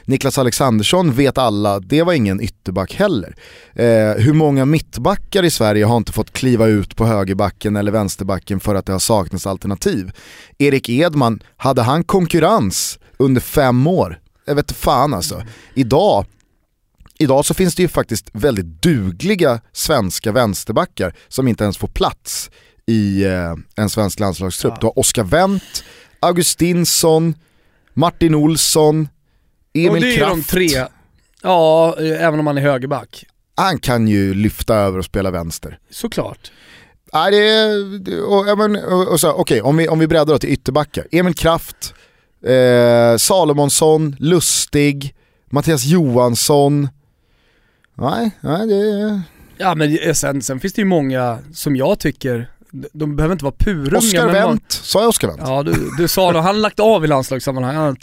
[0.05, 3.37] Niklas Alexandersson vet alla, det var ingen ytterback heller.
[3.75, 3.85] Eh,
[4.23, 8.75] hur många mittbackar i Sverige har inte fått kliva ut på högerbacken eller vänsterbacken för
[8.75, 10.11] att det har saknats alternativ?
[10.59, 14.19] Erik Edman, hade han konkurrens under fem år?
[14.45, 15.43] Jag vet fan alltså.
[15.75, 16.27] Idag
[17.19, 22.51] Idag så finns det ju faktiskt väldigt dugliga svenska vänsterbackar som inte ens får plats
[22.87, 24.73] i eh, en svensk landslagstrupp.
[24.73, 24.79] Ja.
[24.81, 25.85] Du har Oskar Wendt,
[26.21, 27.35] Augustinsson,
[27.95, 29.09] Martin Olsson,
[29.75, 30.51] och Emil det är ju de Kraft.
[30.51, 30.87] tre.
[31.43, 33.25] Ja, även om man är högerback.
[33.55, 35.79] Han kan ju lyfta över och spela vänster.
[35.91, 36.53] Såklart.
[37.13, 40.51] Nej, det är, och, men, och, och så, okej, om, vi, om vi breddar till
[40.51, 41.07] ytterbackar.
[41.13, 41.95] Emil Kraft,
[42.47, 45.15] eh, Salomonsson, Lustig,
[45.51, 46.89] Mattias Johansson.
[47.95, 49.23] Nej, nej det är...
[49.59, 52.51] Ja men eh, sen, sen finns det ju många som jag tycker,
[52.93, 55.43] de- behöver inte vara purunga Oskar men man- Wendt, sa jag Oskar Wendt?
[55.47, 57.97] Ja du, du sa det, han har lagt av i landslagssammanhang, han har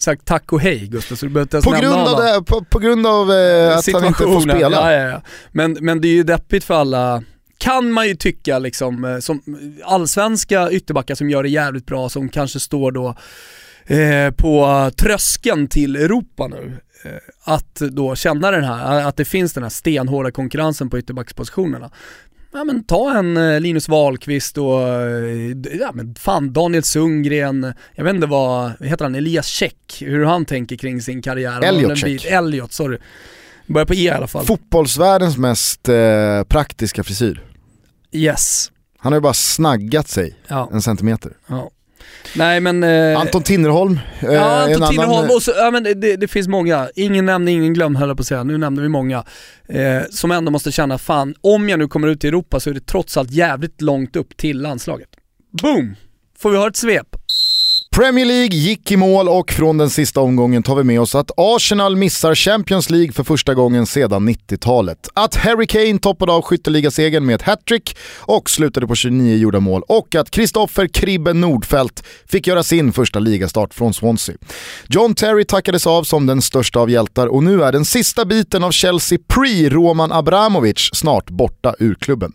[0.00, 2.64] sagt tack och hej Gustav så du behöver inte ens På grund av, det, på,
[2.64, 4.70] på grund av eh, att han inte får spela.
[4.70, 5.22] Ja, ja, ja.
[5.52, 7.22] Men, men det är ju deppigt för alla,
[7.58, 9.42] kan man ju tycka liksom, eh, som
[9.84, 13.14] allsvenska ytterbackar som gör det jävligt bra, som kanske står då
[13.96, 16.76] eh, på tröskeln till Europa nu.
[17.04, 17.10] Eh,
[17.44, 21.90] att då känna den här, att det finns den här stenhårda konkurrensen på ytterbackspositionerna.
[22.52, 28.04] Ja men ta en eh, Linus Wahlqvist och, eh, ja men fan Daniel Sundgren, jag
[28.04, 31.62] vet inte vad, heter han, Elias Käck, hur han tänker kring sin karriär.
[31.64, 32.98] Elliot bit- Elliot, sorry.
[33.66, 34.44] Börjar på E i alla fall.
[34.44, 37.44] Fotbollsvärldens mest eh, praktiska frisyr.
[38.12, 38.70] yes.
[38.98, 41.32] Han har ju bara snaggat sig Ja, en centimeter.
[41.46, 41.70] ja.
[42.36, 42.82] Nej men...
[42.82, 44.90] Eh, Anton Tinnerholm, eh, Ja, en Anton annan...
[44.90, 48.16] Tinnerholm och så, ja men det, det, finns många, ingen nämnd, ingen glömd höll jag
[48.16, 49.24] på att säga, nu nämnde vi många.
[49.68, 52.74] Eh, som ändå måste känna, fan om jag nu kommer ut i Europa så är
[52.74, 55.08] det trots allt jävligt långt upp till landslaget.
[55.62, 55.96] Boom!
[56.38, 57.16] Får vi ha ett svep?
[57.98, 61.30] Premier League gick i mål och från den sista omgången tar vi med oss att
[61.36, 65.08] Arsenal missar Champions League för första gången sedan 90-talet.
[65.14, 69.82] Att Harry Kane toppade av skytteligasegern med ett hattrick och slutade på 29 gjorda mål
[69.88, 74.36] och att Kristoffer Kribben Nordfeldt fick göra sin första ligastart från Swansea.
[74.88, 78.64] John Terry tackades av som den största av hjältar och nu är den sista biten
[78.64, 82.32] av Chelsea pre-Roman Abramovic snart borta ur klubben.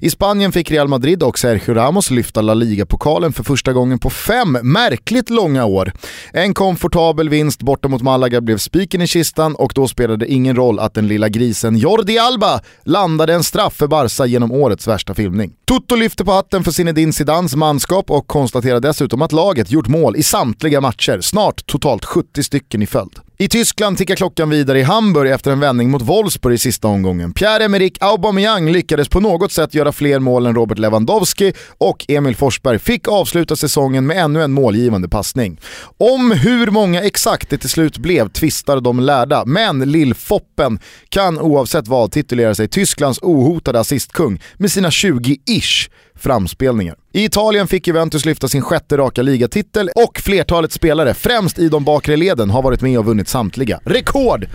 [0.00, 4.10] I Spanien fick Real Madrid och Sergio Ramos lyfta La Liga-pokalen för första gången på
[4.10, 4.58] fem
[5.00, 5.92] verkligt långa år.
[6.32, 10.56] En komfortabel vinst borta mot Malaga blev spiken i kistan och då spelade det ingen
[10.56, 15.14] roll att den lilla grisen Jordi Alba landade en straff för Barca genom årets värsta
[15.14, 15.52] filmning.
[15.66, 20.16] Toto lyfte på hatten för Zinedine Zidans manskap och konstaterar dessutom att laget gjort mål
[20.16, 23.29] i samtliga matcher, snart totalt 70 stycken i följd.
[23.40, 27.32] I Tyskland tickar klockan vidare i Hamburg efter en vändning mot Wolfsburg i sista omgången.
[27.32, 32.78] Pierre-Emerick Aubameyang lyckades på något sätt göra fler mål än Robert Lewandowski och Emil Forsberg
[32.78, 35.60] fick avsluta säsongen med ännu en målgivande passning.
[35.98, 41.88] Om hur många exakt det till slut blev tvistar de lärda, men Lill-Foppen kan oavsett
[41.88, 46.96] vad titulera sig Tysklands ohotade assistkung med sina 20-ish framspelningar.
[47.12, 51.84] I Italien fick Juventus lyfta sin sjätte raka ligatitel och flertalet spelare, främst i de
[51.84, 53.80] bakre leden, har varit med och vunnit samtliga.
[53.84, 54.46] Rekord!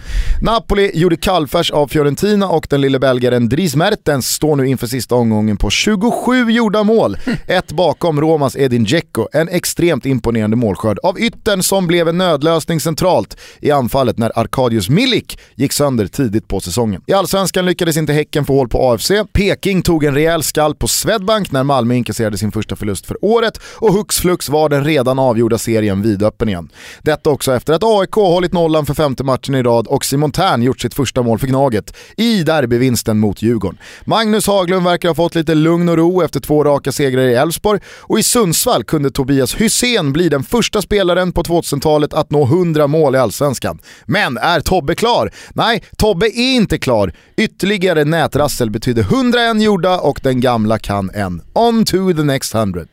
[0.41, 5.15] Napoli gjorde kallfärs av Fiorentina och den lille belgaren Dries Mertens står nu inför sista
[5.15, 7.17] omgången på 27 gjorda mål.
[7.47, 12.79] Ett bakom Romas Edin Dzeko, en extremt imponerande målskörd av yttern som blev en nödlösning
[12.79, 17.01] centralt i anfallet när Arkadius Milik gick sönder tidigt på säsongen.
[17.07, 20.87] I Allsvenskan lyckades inte Häcken få hål på AFC, Peking tog en rejäl skall på
[20.87, 25.19] Swedbank när Malmö inkasserade sin första förlust för året och hux flux var den redan
[25.19, 26.69] avgjorda serien vidöppen igen.
[27.01, 30.61] Detta också efter att AIK hållit nollan för femte matchen i rad och Simon Tern
[30.61, 33.77] gjort sitt första mål för Gnaget i derbyvinsten mot Djurgården.
[34.05, 37.79] Magnus Haglund verkar ha fått lite lugn och ro efter två raka segrar i Elfsborg
[38.01, 42.87] och i Sundsvall kunde Tobias Hysén bli den första spelaren på 2000-talet att nå 100
[42.87, 43.79] mål i Allsvenskan.
[44.05, 45.31] Men är Tobbe klar?
[45.53, 47.13] Nej, Tobbe är inte klar.
[47.37, 51.44] Ytterligare nätrassel betyder 101 gjorda och den gamla kan en.
[51.53, 52.85] On to the next 100.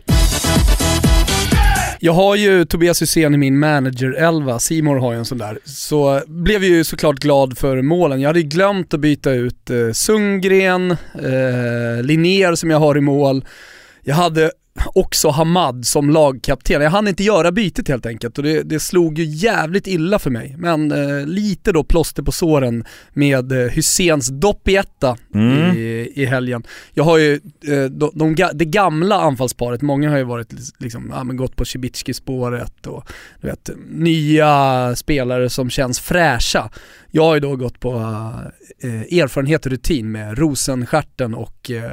[2.04, 5.58] Jag har ju Tobias Hysén i min manager-elva, Simor har ju en sån där.
[5.64, 8.20] Så blev ju såklart glad för målen.
[8.20, 13.00] Jag hade ju glömt att byta ut eh, Sundgren, eh, Linnér som jag har i
[13.00, 13.44] mål.
[14.02, 14.50] Jag hade
[14.94, 16.82] också Hamad som lagkapten.
[16.82, 20.30] Jag hann inte göra bytet helt enkelt och det, det slog ju jävligt illa för
[20.30, 20.54] mig.
[20.58, 25.76] Men eh, lite då plåster på såren med eh, Hyséns doppietta mm.
[25.76, 26.62] i, i helgen.
[26.94, 31.24] Jag har ju eh, de, de, det gamla anfallsparet, många har ju varit liksom, ja,
[31.24, 33.04] men gått på Cibicki-spåret och
[33.40, 36.70] du vet, nya spelare som känns fräscha.
[37.10, 37.92] Jag har ju då gått på
[38.82, 41.90] eh, erfarenhet och rutin med Rosenstjärten och eh,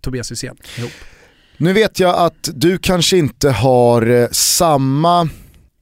[0.00, 0.92] Tobias Hysén ihop.
[1.60, 5.28] Nu vet jag att du kanske inte har eh, samma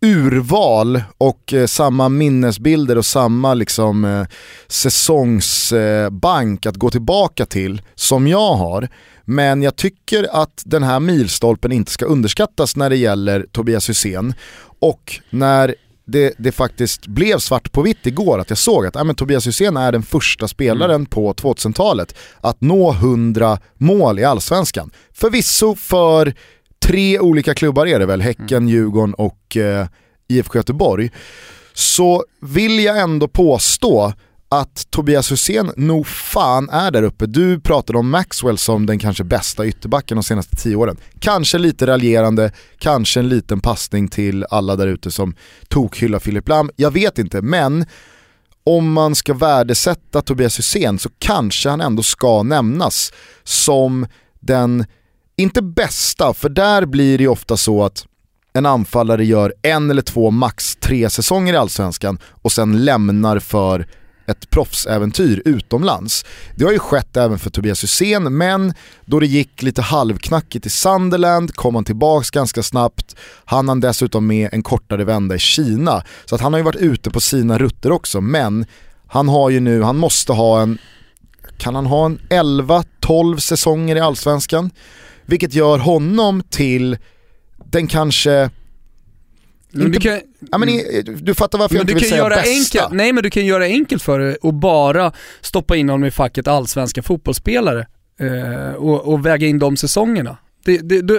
[0.00, 4.26] urval och eh, samma minnesbilder och samma liksom, eh,
[4.68, 8.88] säsongsbank att gå tillbaka till som jag har.
[9.24, 14.34] Men jag tycker att den här milstolpen inte ska underskattas när det gäller Tobias Hysén.
[14.80, 15.74] Och när
[16.06, 19.46] det, det, faktiskt blev svart på vitt igår att jag såg att ja, men Tobias
[19.46, 21.06] Hysén är den första spelaren mm.
[21.06, 24.90] på 2000-talet att nå 100 mål i allsvenskan.
[25.12, 26.34] Förvisso för
[26.84, 28.68] tre olika klubbar är det väl, Häcken, mm.
[28.68, 29.86] Djurgården och eh,
[30.28, 31.10] IFK Göteborg.
[31.72, 34.12] Så vill jag ändå påstå
[34.48, 37.26] att Tobias Hysén nog fan är där uppe.
[37.26, 40.96] Du pratade om Maxwell som den kanske bästa ytterbacken de senaste tio åren.
[41.18, 45.34] Kanske lite raljerande, kanske en liten passning till alla där ute som
[45.68, 46.70] tokhyllar Filip Lam.
[46.76, 47.86] Jag vet inte, men
[48.64, 53.12] om man ska värdesätta Tobias Hysén så kanske han ändå ska nämnas
[53.44, 54.06] som
[54.40, 54.84] den,
[55.36, 58.06] inte bästa, för där blir det ofta så att
[58.52, 63.86] en anfallare gör en eller två, max tre säsonger i Allsvenskan och sen lämnar för
[64.26, 66.24] ett proffsäventyr utomlands.
[66.54, 70.70] Det har ju skett även för Tobias Hysén, men då det gick lite halvknackigt i
[70.70, 73.16] Sunderland kom han tillbaks ganska snabbt.
[73.44, 76.02] Han hann dessutom med en kortare vända i Kina.
[76.24, 78.66] Så att han har ju varit ute på sina rutter också, men
[79.06, 80.78] han har ju nu, han måste ha en,
[81.58, 84.70] kan han ha en 11-12 säsonger i Allsvenskan?
[85.26, 86.98] Vilket gör honom till
[87.70, 88.50] den kanske
[89.84, 90.68] inte, du, kan, ja, men,
[91.20, 92.50] du fattar varför jag inte vill säga bästa.
[92.50, 96.10] Enkelt, nej men du kan göra enkelt för dig och bara stoppa in honom i
[96.10, 97.86] facket allsvenska fotbollsspelare
[98.20, 100.36] eh, och, och väga in de säsongerna.
[100.66, 101.18] Det, det, då,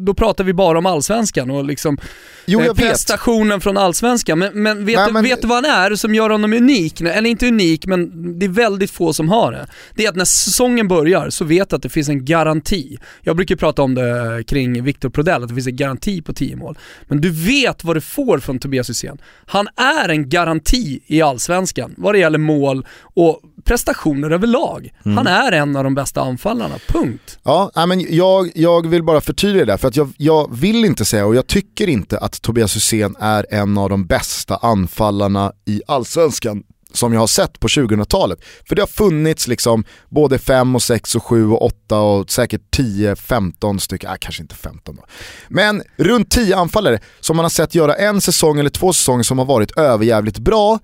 [0.00, 1.98] då pratar vi bara om allsvenskan och liksom
[2.46, 3.62] jo, eh, prestationen vet.
[3.62, 4.38] från allsvenskan.
[4.38, 5.22] Men, men, vet, Nej, du, men...
[5.22, 7.00] vet du vad han är som gör honom unik?
[7.00, 9.66] Eller inte unik, men det är väldigt få som har det.
[9.94, 12.98] Det är att när säsongen börjar så vet du att det finns en garanti.
[13.22, 16.56] Jag brukar prata om det kring Victor Prodell, att det finns en garanti på 10
[16.56, 16.78] mål.
[17.02, 19.18] Men du vet vad du får från Tobias Hysén.
[19.46, 24.92] Han är en garanti i allsvenskan vad det gäller mål och prestationer överlag.
[25.04, 25.16] Mm.
[25.16, 27.38] Han är en av de bästa anfallarna, punkt.
[27.42, 31.26] Ja, men jag, jag vill bara förtydliga det, för att jag, jag vill inte säga
[31.26, 36.62] och jag tycker inte att Tobias Hysén är en av de bästa anfallarna i allsvenskan
[36.92, 38.38] som jag har sett på 2000-talet.
[38.68, 42.70] För det har funnits liksom både 5 och 6 och 7 och 8 och säkert
[42.70, 45.04] 10, 15 stycken, äh, kanske inte 15 då.
[45.48, 49.38] Men runt 10 anfallare som man har sett göra en säsong eller två säsonger som
[49.38, 50.78] har varit överjävligt bra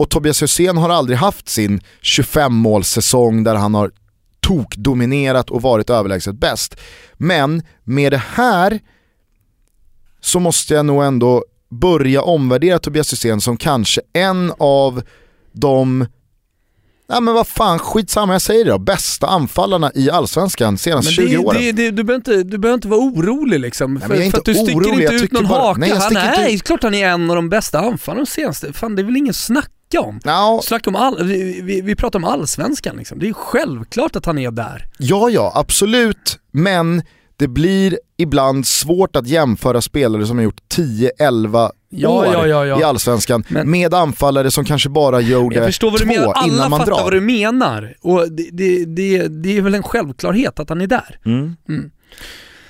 [0.00, 3.90] och Tobias Hysén har aldrig haft sin 25 målsäsong där han har
[4.40, 6.76] tokdominerat och varit överlägset bäst.
[7.14, 8.80] Men med det här
[10.20, 15.02] så måste jag nog ändå börja omvärdera Tobias Hysén som kanske en av
[15.52, 16.06] de
[17.08, 18.78] Ja men vad fan, skitsamma jag säger det då.
[18.78, 21.62] Bästa anfallarna i Allsvenskan senaste 20 åren.
[21.62, 23.94] Det, det, du, behöver inte, du behöver inte vara orolig liksom.
[23.94, 25.80] Nej, för, för att du sticker orolig, inte ut någon bara, haka.
[25.80, 26.62] Nej, han är, ut...
[26.62, 28.72] klart han är en av de bästa anfallarna de senaste.
[28.72, 30.20] Fan det är väl ingen snack snacka om.
[30.24, 33.18] Ja, Snacka om all, vi, vi, vi pratar om allsvenskan liksom.
[33.18, 34.86] Det är självklart att han är där.
[34.98, 37.02] ja, ja absolut, men
[37.36, 42.80] det blir ibland svårt att jämföra spelare som har gjort 10-11 Ja, år ja, ja,
[42.80, 46.32] i Allsvenskan Men- med anfallare som kanske bara gjorde Jag förstår vad du två menar,
[46.32, 47.02] alla innan man fattar drar.
[47.02, 47.94] vad du menar.
[48.00, 51.18] Och det, det, det, det är väl en självklarhet att han är där.
[51.24, 51.56] Mm.
[51.68, 51.90] Mm.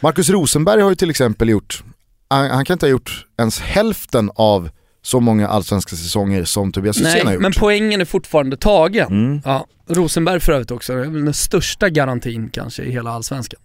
[0.00, 1.82] Marcus Rosenberg har ju till exempel gjort,
[2.28, 4.70] han, han kan inte ha gjort ens hälften av
[5.02, 7.42] så många allsvenska säsonger som Tobias Hysén har Nej, gjort.
[7.42, 9.06] men poängen är fortfarande tagen.
[9.08, 9.40] Mm.
[9.44, 13.60] Ja, Rosenberg för övrigt också, det är väl den största garantin kanske i hela allsvenskan.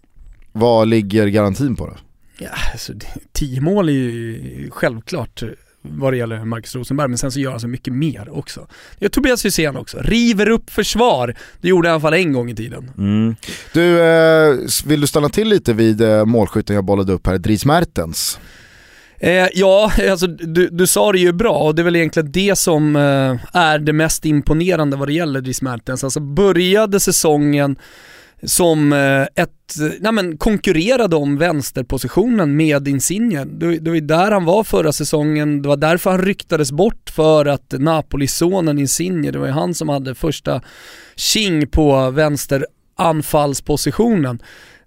[0.52, 1.94] Vad ligger garantin på då?
[2.38, 2.94] Ja, alltså,
[3.34, 5.44] tio mål är ju självklart
[5.82, 8.68] vad det gäller Marcus Rosenberg, men sen så gör han så mycket mer också.
[9.00, 11.36] Det är Tobias Hysén också, river upp försvar.
[11.62, 12.92] Det gjorde han i alla fall en gång i tiden.
[13.74, 14.56] Du, eh,
[14.86, 18.40] vill du stanna till lite vid eh, målskytten jag bollade upp här, Dries Mertens?
[19.26, 22.56] Eh, ja, alltså du, du sa det ju bra och det är väl egentligen det
[22.56, 26.04] som eh, är det mest imponerande vad det gäller Dries Mertens.
[26.04, 27.76] Alltså började säsongen
[28.44, 33.46] som eh, ett, nej men konkurrerade om vänsterpositionen med Insigne.
[33.46, 37.10] Det, det var ju där han var förra säsongen, det var därför han ryktades bort
[37.10, 40.62] för att Napoli-sonen Insigne, det var ju han som hade första
[41.16, 44.40] king på vänsteranfallspositionen.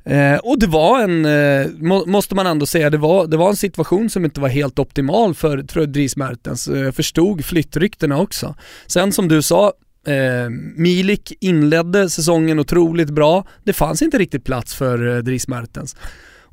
[0.08, 3.48] Eh, och det var en, eh, må, måste man ändå säga, det var, det var
[3.48, 6.68] en situation som inte var helt optimal för, tror jag, Dries Mertens.
[6.68, 8.54] Eh, Jag förstod flyttryktena också.
[8.86, 9.72] Sen som du sa,
[10.06, 13.46] eh, Milik inledde säsongen otroligt bra.
[13.64, 15.96] Det fanns inte riktigt plats för eh, Dries Mertens.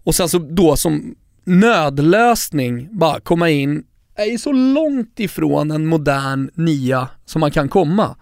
[0.03, 3.84] Och sen så då som nödlösning, bara komma in,
[4.16, 8.16] är ju så långt ifrån en modern nia som man kan komma.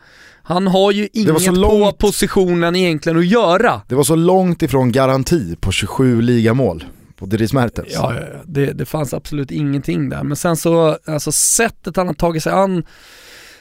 [0.45, 3.81] Han har ju inget långt- på positionen egentligen att göra.
[3.87, 6.83] Det var så långt ifrån garanti på 27 ligamål
[7.15, 7.87] på Dries Mertens.
[7.93, 8.13] Ja.
[8.45, 10.23] Det, det fanns absolut ingenting där.
[10.23, 12.83] Men sen så, alltså sättet han har tagit sig an,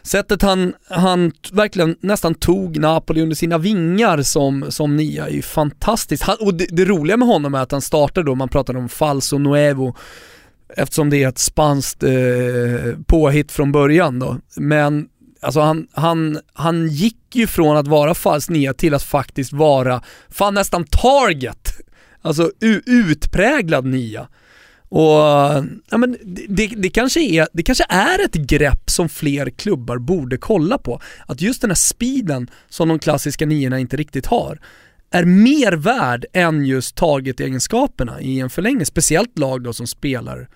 [0.02, 5.42] sättet han, han verkligen nästan tog Napoli under sina vingar som, som nia är ju
[5.42, 6.22] fantastiskt.
[6.22, 8.88] Han, och det, det roliga med honom är att han startade då, man pratade om
[8.88, 9.96] falso nuevo,
[10.76, 12.10] eftersom det är ett spanskt eh,
[13.06, 14.36] påhitt från början då.
[14.56, 15.08] Men
[15.42, 20.02] alltså han, han, han gick ju från att vara falsk nia till att faktiskt vara,
[20.30, 21.72] fan nästan target.
[22.22, 22.50] Alltså
[22.86, 24.28] utpräglad nia.
[24.88, 25.20] Och
[25.90, 26.16] ja, men
[26.48, 31.00] det, det, kanske är, det kanske är ett grepp som fler klubbar borde kolla på.
[31.26, 34.58] Att just den här speeden som de klassiska niorna inte riktigt har
[35.10, 38.86] är mer värd än just target-egenskaperna i en förlängning.
[38.86, 40.48] Speciellt lag då som spelar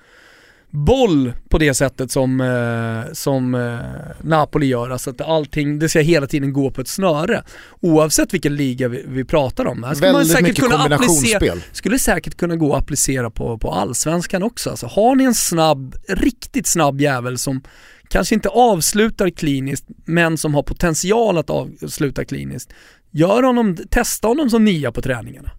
[0.77, 4.91] boll på det sättet som, eh, som eh, Napoli gör.
[4.91, 7.43] Alltså att allting, det ska hela tiden gå på ett snöre.
[7.81, 9.83] Oavsett vilken liga vi, vi pratar om.
[9.85, 13.59] Här skulle man Väldigt säkert mycket kunna applicera, skulle säkert kunna gå att applicera på,
[13.59, 14.71] på allsvenskan också.
[14.71, 17.63] Alltså har ni en snabb, riktigt snabb jävel som
[18.09, 22.73] kanske inte avslutar kliniskt, men som har potential att avsluta kliniskt.
[23.11, 25.51] Gör honom, testa honom som nia på träningarna.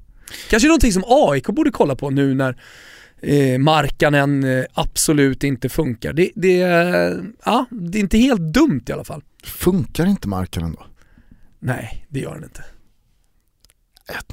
[0.49, 2.57] Kanske någonting som AIK borde kolla på nu när
[3.22, 6.13] eh, Markanen eh, absolut inte funkar.
[6.13, 6.57] Det, det,
[7.45, 9.24] ja, det är inte helt dumt i alla fall.
[9.43, 10.86] Funkar inte marken då?
[11.59, 12.63] Nej, det gör den inte.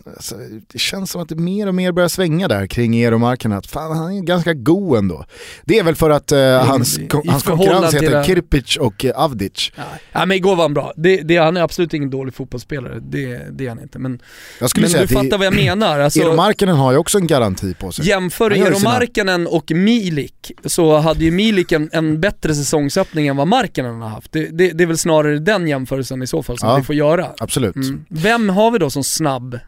[0.07, 0.35] Alltså,
[0.73, 3.67] det känns som att det mer och mer börjar svänga där kring Eero Markkanen, att
[3.67, 5.25] fan han är ganska god ändå.
[5.65, 9.13] Det är väl för att eh, hans, i- hans konkurrens heter det- Kirpic och eh,
[9.17, 9.73] Avdic.
[9.77, 10.93] Ja, ja men igår var han bra.
[10.97, 13.99] Det, det, han är absolut ingen dålig fotbollsspelare, det, det är han inte.
[13.99, 14.21] Men,
[14.61, 15.99] Jag skulle men säga du att fattar vad jag menar.
[16.01, 18.07] Alltså, Eero Markkanen har ju också en garanti på sig.
[18.09, 23.37] Jämför Eero sina- Markkanen och Milik så hade ju Milik en, en bättre säsongsöppning än
[23.37, 24.33] vad Markkanen har haft.
[24.33, 26.77] Det, det, är väl snarare den jämförelsen i så fall som Ja.
[26.77, 27.27] vi får göra.
[27.39, 27.77] Absolut.
[27.77, 28.05] Mm.
[28.09, 29.59] Vem har vi då som snabb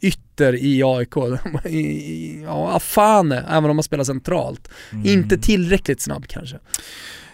[0.00, 1.14] ytter i AIK?
[2.44, 4.68] Ja, Afane, även om han spelar centralt.
[4.92, 5.06] Mm.
[5.06, 6.58] Inte tillräckligt snabb kanske.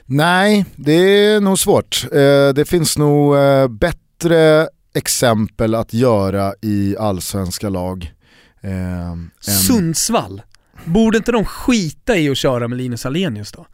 [0.07, 2.05] Nej, det är nog svårt.
[2.13, 8.13] Eh, det finns nog eh, bättre exempel att göra i allsvenska lag.
[8.61, 10.43] Eh, än- Sundsvall,
[10.85, 13.67] borde inte de skita i att köra med Linus Alenius då?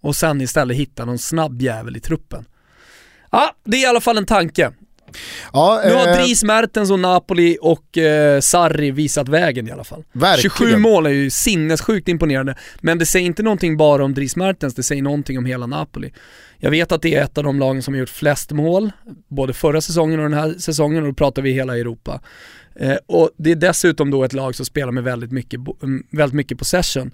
[0.00, 2.44] Och sen istället hitta någon snabb jävel i truppen.
[3.30, 4.72] Ja, det är i alla fall en tanke.
[5.52, 9.84] Ja, Nu har eh, Dries Mertens och Napoli och eh, Sarri visat vägen i alla
[9.84, 10.04] fall.
[10.12, 10.56] verkligen.
[10.56, 14.74] 27 mål är ju sinnessjukt imponerande, men det säger inte någonting bara om Dries Mertens,
[14.74, 16.12] det säger någonting om hela Napoli.
[16.58, 18.92] Jag vet att det är ett av de lagen som har gjort flest mål,
[19.28, 22.20] både förra säsongen och den här säsongen, och då pratar vi hela Europa.
[22.76, 26.34] Eh, och det är dessutom då ett lag som spelar med väldigt mycket, mm, väldigt
[26.34, 27.10] mycket possession,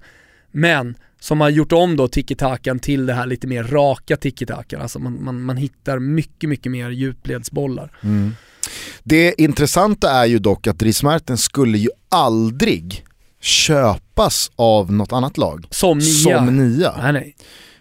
[0.51, 4.99] men som har gjort om då tiki-takan till det här lite mer raka tiki-takan, alltså
[4.99, 7.91] man, man, man hittar mycket, mycket mer djupledsbollar.
[8.03, 8.31] Mm.
[9.03, 13.05] Det intressanta är ju dock att Dries Mertens skulle ju aldrig
[13.41, 16.37] köpas av något annat lag Som nia.
[16.37, 16.95] som nia.
[17.01, 17.35] Nej, nej.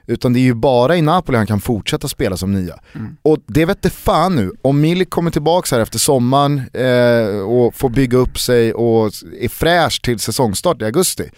[0.07, 2.81] Utan det är ju bara i Napoli han kan fortsätta spela som nia.
[2.95, 3.17] Mm.
[3.23, 7.75] Och det vet det fan nu, om Milik kommer tillbaka här efter sommaren eh, och
[7.75, 11.31] får bygga upp sig och är fräsch till säsongstart i augusti.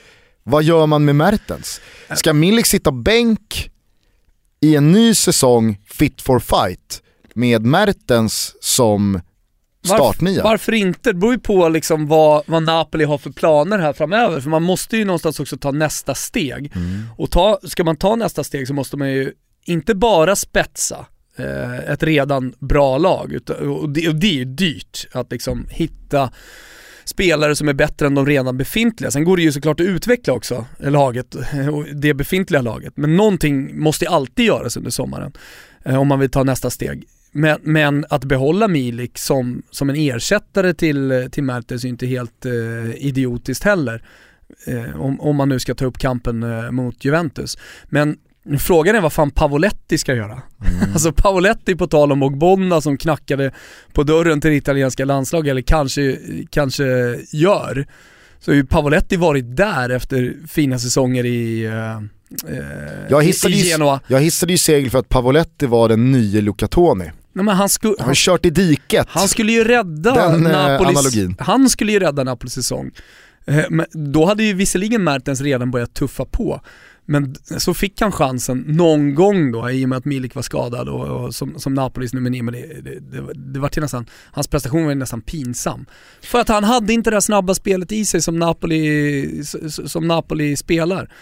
[0.43, 1.81] Vad gör man med Mertens?
[2.15, 3.71] Ska Milik sitta bänk
[4.61, 7.03] i en ny säsong fit for fight
[7.35, 9.21] med Mertens som
[9.85, 10.43] startnia?
[10.43, 11.13] Varför, varför inte?
[11.13, 14.41] Det beror ju på liksom vad, vad Napoli har för planer här framöver.
[14.41, 16.73] För man måste ju någonstans också ta nästa steg.
[16.75, 17.03] Mm.
[17.17, 19.33] Och ta, ska man ta nästa steg så måste man ju
[19.65, 23.39] inte bara spetsa eh, ett redan bra lag.
[23.59, 26.31] Och, det, och det är ju dyrt att liksom hitta
[27.05, 29.11] spelare som är bättre än de redan befintliga.
[29.11, 32.97] Sen går det ju såklart att utveckla också eh, laget, eh, det befintliga laget.
[32.97, 35.33] Men någonting måste alltid göras under sommaren
[35.85, 37.05] eh, om man vill ta nästa steg.
[37.33, 42.47] Men, men, att behålla Milik som, som en ersättare till, till Mertens är inte helt
[42.47, 42.53] eh,
[42.97, 44.03] idiotiskt heller.
[44.67, 47.59] Eh, om, om man nu ska ta upp kampen eh, mot Juventus.
[47.87, 48.17] Men
[48.59, 50.33] Frågan är vad fan Pavoletti ska göra.
[50.33, 50.43] Mm.
[50.93, 53.53] Alltså Pavoletti på tal om Ogbonna som knackade
[53.93, 56.19] på dörren till det italienska landslaget, eller kanske,
[56.51, 56.85] kanske
[57.33, 57.87] gör.
[58.41, 62.01] Så har ju Pavoletti varit där efter fina säsonger i, eh,
[63.09, 64.01] Jag i, hissade, ju, Genoa.
[64.07, 67.05] jag hissade ju segel för att Pavoletti var den nye Luca Toni.
[67.33, 69.07] Nej, men han, sku, Han har han, kört i diket.
[69.11, 71.37] han skulle ju rädda Den, eh, Napolis, analogin.
[71.39, 72.91] han skulle ju rädda Napolis säsong.
[73.47, 76.61] Eh, Men då hade ju visserligen Mertens redan börjat tuffa på.
[77.07, 80.89] Men så fick han chansen någon gång då i och med att Milik var skadad
[80.89, 84.07] och, och som, som Napolis nummer nio, men det, det, det, det var till nästan,
[84.33, 85.87] hans prestation var nästan pinsam.
[86.23, 89.45] För att han hade inte det här snabba spelet i sig som Napoli,
[89.87, 91.13] som Napoli spelar.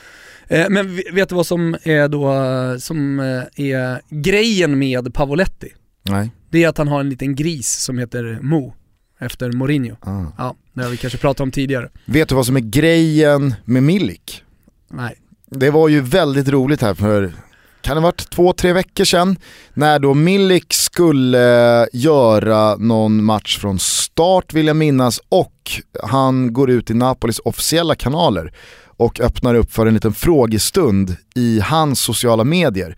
[0.49, 2.35] Eh, Men vet du vad som är då,
[2.81, 5.69] som eh, är grejen med Pavoletti?
[6.03, 6.31] Nej.
[6.51, 8.75] Det är att han har en liten gris som heter Mo,
[9.19, 9.97] efter Mourinho.
[10.01, 10.25] Ah.
[10.39, 11.91] Ja, det har vi kanske pratat om tidigare.
[12.05, 14.45] Vet du vad som är grejen med Milik?
[14.91, 15.17] Nej.
[15.53, 17.33] Det var ju väldigt roligt här för,
[17.81, 19.37] kan det ha varit två, tre veckor sedan,
[19.75, 25.71] när då Milik skulle eh, göra någon match från start vill jag minnas och
[26.03, 28.53] han går ut i Napolis officiella kanaler
[28.87, 32.97] och öppnar upp för en liten frågestund i hans sociala medier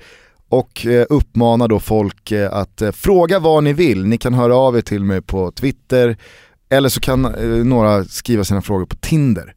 [0.48, 4.76] och eh, uppmanar då folk eh, att fråga vad ni vill, ni kan höra av
[4.76, 6.16] er till mig på Twitter
[6.68, 7.22] eller så kan
[7.64, 9.54] några skriva sina frågor på Tinder.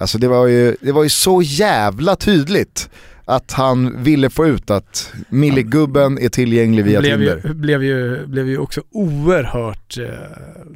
[0.00, 2.90] Alltså det var, ju, det var ju så jävla tydligt
[3.24, 7.42] att han ville få ut att Milligubben är tillgänglig via blev Tinder.
[7.44, 10.04] ju, blev, ju, blev ju också oerhört eh,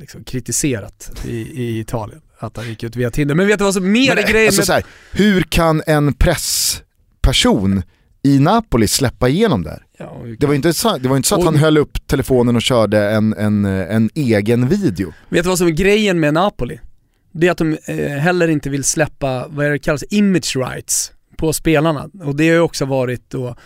[0.01, 2.21] liksom, kritiserat i, i Italien.
[2.39, 3.35] Att han gick ut via Tinder.
[3.35, 4.67] Men vet du vad som mer är grejen alltså, med...
[4.67, 7.83] så här, hur kan en pressperson
[8.23, 9.83] i Napoli släppa igenom det här?
[9.99, 11.77] Ja, vi Det kan- var inte så, det var inte så att Och- han höll
[11.79, 15.13] upp telefonen och körde en, en, en egen video.
[15.29, 16.79] Vet du vad som är grejen med Napoli?
[17.35, 21.13] Det är att de eh, heller inte vill släppa, vad är det kallas, image rights
[21.37, 22.11] på spelarna.
[22.25, 23.57] Och det har ju också varit då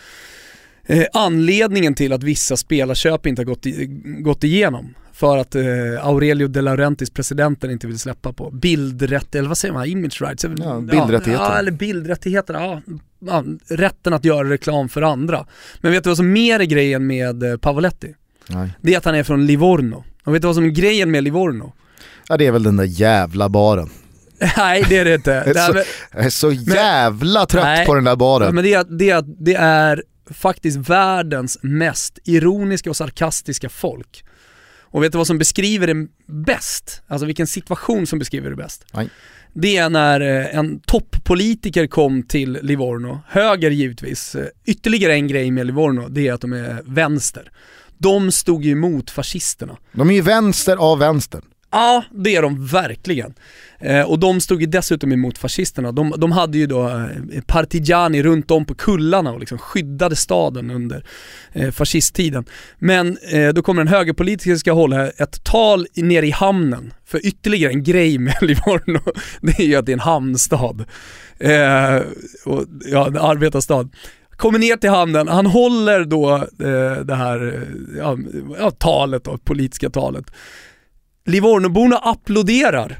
[0.86, 3.86] eh, anledningen till att vissa spelarköp inte har gått, i,
[4.20, 4.94] gått igenom.
[5.12, 5.62] För att eh,
[6.00, 10.44] Aurelio De Laurentiis, presidenten, inte vill släppa på bildrätt, eller vad säger man, image rights?
[10.44, 11.44] Ja, bildrättigheter.
[11.44, 12.80] Ja, eller bildrättigheter, ja,
[13.18, 13.44] ja.
[13.68, 15.46] Rätten att göra reklam för andra.
[15.80, 18.14] Men vet du vad som mer är grejen med eh, Pavoletti?
[18.48, 18.70] Nej.
[18.80, 20.04] Det är att han är från Livorno.
[20.24, 21.72] Och vet du vad som är grejen med Livorno?
[22.28, 23.90] Ja det är väl den där jävla baren.
[24.56, 25.30] Nej det är det inte.
[25.54, 27.86] Det är så- Jag är så jävla trött Nej.
[27.86, 28.54] på den där baren.
[28.54, 34.24] men det är, det, är, det är faktiskt världens mest ironiska och sarkastiska folk.
[34.90, 37.02] Och vet du vad som beskriver det bäst?
[37.08, 38.84] Alltså vilken situation som beskriver det bäst?
[38.92, 39.08] Nej.
[39.54, 44.34] Det är när eh, en toppolitiker kom till Livorno, höger givetvis.
[44.34, 47.50] Eh, Ytterligare en grej med Livorno, det är att de är vänster.
[47.98, 49.76] De stod ju emot fascisterna.
[49.92, 51.42] De är ju vänster av vänstern.
[51.70, 53.34] Ja, det är de verkligen.
[53.80, 55.92] Eh, och de stod ju dessutom emot fascisterna.
[55.92, 60.70] De, de hade ju då eh, partigiani runt om på kullarna och liksom skyddade staden
[60.70, 61.04] under
[61.52, 62.44] eh, fascisttiden.
[62.78, 66.92] Men eh, då kommer en högerpolitiker ska hålla ett tal nere i hamnen.
[67.06, 69.00] För ytterligare en grej med Livorno,
[69.40, 70.84] det är ju att det är en hamnstad.
[71.38, 72.00] Eh,
[72.44, 73.88] och, ja, en arbetarstad
[74.38, 77.66] kommer ner till hamnen, han håller då eh, det här
[77.98, 78.16] eh,
[78.58, 80.24] ja, talet då, politiska talet.
[81.28, 82.98] Livornoborna applåderar.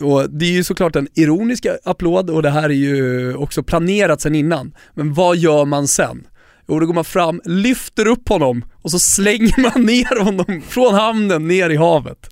[0.00, 4.20] Och det är ju såklart en ironisk applåd och det här är ju också planerat
[4.20, 4.74] sedan innan.
[4.94, 6.26] Men vad gör man sen?
[6.68, 10.94] Jo, då går man fram, lyfter upp honom och så slänger man ner honom från
[10.94, 12.28] hamnen ner i havet.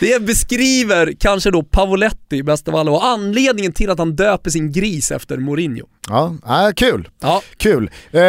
[0.00, 4.72] Det beskriver kanske då Pavoletti bäst av alla och anledningen till att han döper sin
[4.72, 5.86] gris efter Mourinho.
[6.08, 7.08] Ja, äh, kul.
[7.20, 7.90] Ja, Kul.
[8.10, 8.22] Eh,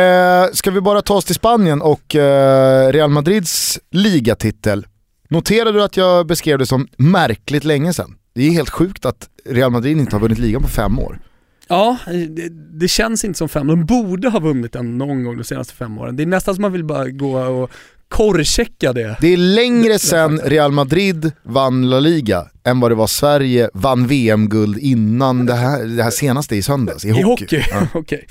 [0.53, 4.85] ska vi bara ta oss till Spanien och eh, Real Madrids ligatitel.
[5.33, 8.15] Noterade du att jag beskrev det som märkligt länge sedan?
[8.35, 11.19] Det är helt sjukt att Real Madrid inte har vunnit ligan på fem år.
[11.67, 13.67] Ja, det, det, känns inte som fem.
[13.67, 16.15] De borde ha vunnit den någon gång de senaste fem åren.
[16.15, 17.71] Det är nästan som man vill bara gå och
[18.07, 19.17] korrchecka det.
[19.21, 24.07] Det är längre sedan Real Madrid vann La Liga än vad det var Sverige vann
[24.07, 27.25] VM-guld innan det här, det här senaste i söndags i, I hockey.
[27.25, 27.63] hockey.
[27.71, 27.87] Ja.
[27.99, 28.21] okay.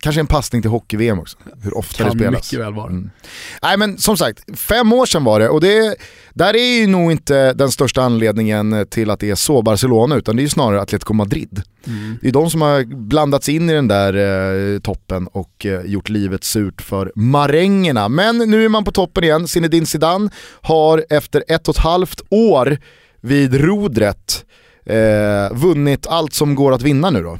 [0.00, 2.52] Kanske en passning till hockey-VM också, hur ofta kan det spelas.
[2.52, 2.90] mycket väl vara.
[2.90, 3.10] Mm.
[3.62, 5.96] Nej men som sagt, fem år sedan var det och det,
[6.34, 10.36] där är ju nog inte den största anledningen till att det är så Barcelona utan
[10.36, 11.62] det är ju snarare Atletico Madrid.
[11.86, 12.18] Mm.
[12.22, 14.14] Det är de som har blandats in i den där
[14.74, 18.08] eh, toppen och eh, gjort livet surt för marängerna.
[18.08, 20.30] Men nu är man på toppen igen, Zinedine Zidane
[20.60, 22.78] har efter ett och ett halvt år
[23.20, 24.44] vid rodret
[24.86, 27.38] eh, vunnit allt som går att vinna nu då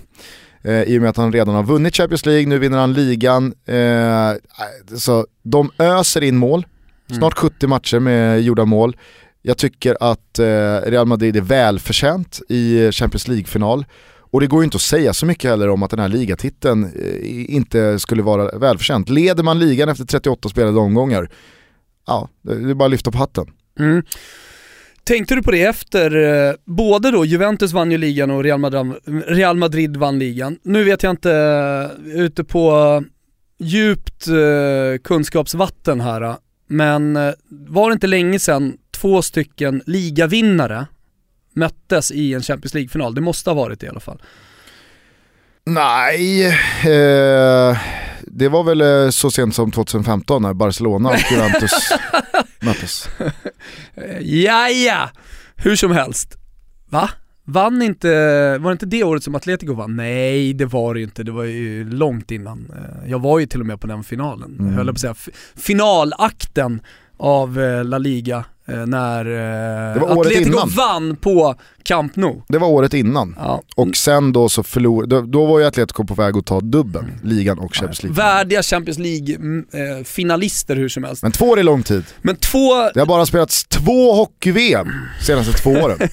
[0.62, 3.54] eh, i och med att han redan har vunnit Champions League, nu vinner han ligan.
[3.66, 4.32] Eh,
[4.98, 6.66] så de öser in mål,
[7.08, 7.18] mm.
[7.18, 8.96] snart 70 matcher med gjorda mål.
[9.42, 10.44] Jag tycker att eh,
[10.90, 13.84] Real Madrid är välförtjänt i Champions League-final.
[14.30, 16.84] Och det går ju inte att säga så mycket heller om att den här ligatiteln
[16.84, 19.08] eh, inte skulle vara välförtjänt.
[19.08, 21.30] Leder man ligan efter 38 spelade omgångar,
[22.06, 23.46] ja, det är bara att lyfta på hatten.
[23.78, 24.02] Mm.
[25.08, 26.16] Tänkte du på det efter,
[26.48, 28.94] eh, både då Juventus vann ju ligan och Real Madrid,
[29.26, 30.58] Real Madrid vann ligan.
[30.62, 33.04] Nu vet jag inte, uh, ute på
[33.58, 36.36] djupt uh, kunskapsvatten här,
[36.66, 37.14] men
[37.68, 40.86] var det inte länge sedan två stycken ligavinnare
[41.54, 43.14] möttes i en Champions League-final?
[43.14, 44.22] Det måste ha varit det i alla fall.
[45.64, 47.78] Nej, eh,
[48.22, 51.72] det var väl så sent som 2015 när Barcelona och Juventus
[52.60, 53.08] möttes.
[54.20, 55.10] ja, ja.
[55.56, 56.36] Hur som helst.
[56.88, 57.10] Va?
[57.44, 58.08] Vann inte,
[58.58, 59.96] var det inte det året som Atletico vann?
[59.96, 62.70] Nej det var det ju inte, det var ju långt innan.
[62.76, 64.74] Eh, jag var ju till och med på den finalen, mm.
[64.74, 65.14] höll på att säga.
[65.56, 66.80] Finalakten
[67.16, 68.44] av eh, La Liga
[68.86, 69.26] när
[70.20, 70.68] Atletico innan.
[70.68, 72.42] vann på Camp Nou.
[72.48, 73.36] Det var året innan.
[73.38, 73.62] Ja.
[73.76, 77.04] Och sen då så förlorade, då, då, var ju Atletico på väg att ta dubben,
[77.04, 77.18] mm.
[77.22, 78.16] ligan och Champions League.
[78.16, 81.22] Värdiga Champions League-finalister hur som helst.
[81.22, 82.04] Men två år är lång tid.
[82.22, 82.90] Men två...
[82.94, 84.88] Det har bara spelats två hockey-VM
[85.26, 85.98] senaste två åren.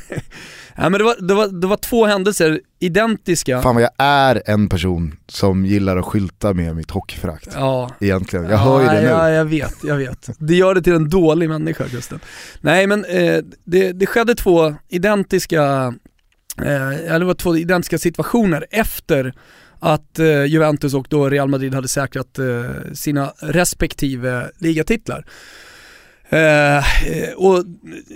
[0.78, 3.62] Ja, men det, var, det, var, det var två händelser, identiska.
[3.62, 7.50] Fan vad jag är en person som gillar att skylta med mitt hockeyförakt.
[7.54, 7.92] Ja.
[8.00, 9.08] Egentligen, jag ja, hör ju det nu.
[9.08, 10.30] Ja, jag vet, jag vet.
[10.40, 12.20] Det gör det till en dålig människa Gusten.
[12.62, 15.94] Nej men eh, det, det skedde två identiska,
[16.62, 19.34] eh, eller det var två identiska situationer efter
[19.80, 25.26] att eh, Juventus och då Real Madrid hade säkrat eh, sina respektive ligatitlar.
[26.30, 26.84] Eh,
[27.36, 27.64] och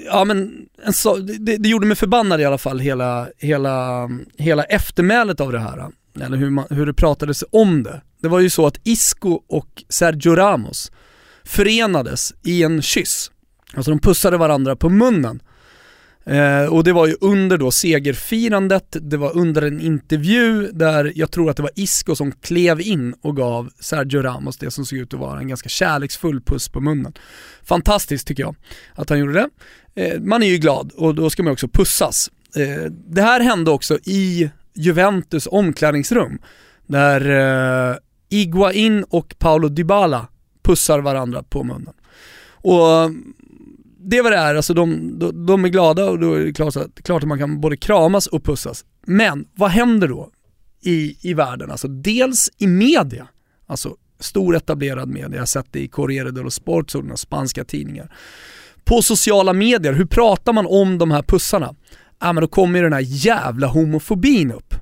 [0.06, 5.40] ja men, så, det, det, gjorde mig förbannad i alla fall hela, hela, hela eftermälet
[5.40, 5.88] av det här.
[6.22, 8.02] Eller hur, man, hur det pratades om det.
[8.22, 10.92] Det var ju så att Isco och Sergio Ramos
[11.44, 13.32] förenades i en kyss.
[13.74, 15.42] Alltså de pussade varandra på munnen.
[16.30, 21.32] Eh, och det var ju under då segerfirandet, det var under en intervju där jag
[21.32, 25.00] tror att det var Isco som klev in och gav Sergio Ramos det som såg
[25.00, 27.14] ut att vara en ganska kärleksfull puss på munnen.
[27.64, 28.56] Fantastiskt tycker jag
[28.96, 29.50] att han gjorde det.
[29.96, 32.32] Eh, man är ju glad och då ska man också pussas.
[32.56, 36.40] Eh, det här hände också i Juventus omklädningsrum
[36.88, 37.30] där
[37.92, 37.96] eh,
[38.30, 40.28] Iguain och Paolo Dybala
[40.64, 41.94] pussar varandra på munnen.
[42.62, 43.12] Och
[44.10, 46.54] det är vad det är, alltså de, de, de är glada och då är det
[46.54, 48.86] klart, klart att man kan både kramas och pussas.
[49.06, 50.30] Men vad händer då
[50.82, 51.72] i, i världen?
[51.72, 53.28] Alltså dels i media,
[53.68, 58.14] alltså stor etablerad media, jag har sett det i Corriere dello Sport, sådana spanska tidningar.
[58.84, 61.76] På sociala medier, hur pratar man om de här pussarna?
[62.20, 64.76] Ja men då kommer ju den här jävla homofobin upp.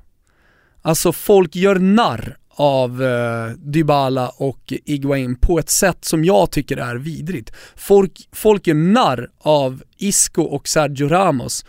[0.82, 6.76] Alltså folk gör narr av eh, Dybala och Iguain på ett sätt som jag tycker
[6.76, 7.52] är vidrigt.
[7.76, 11.64] Folk, folk är narr av Isco och Sergio Ramos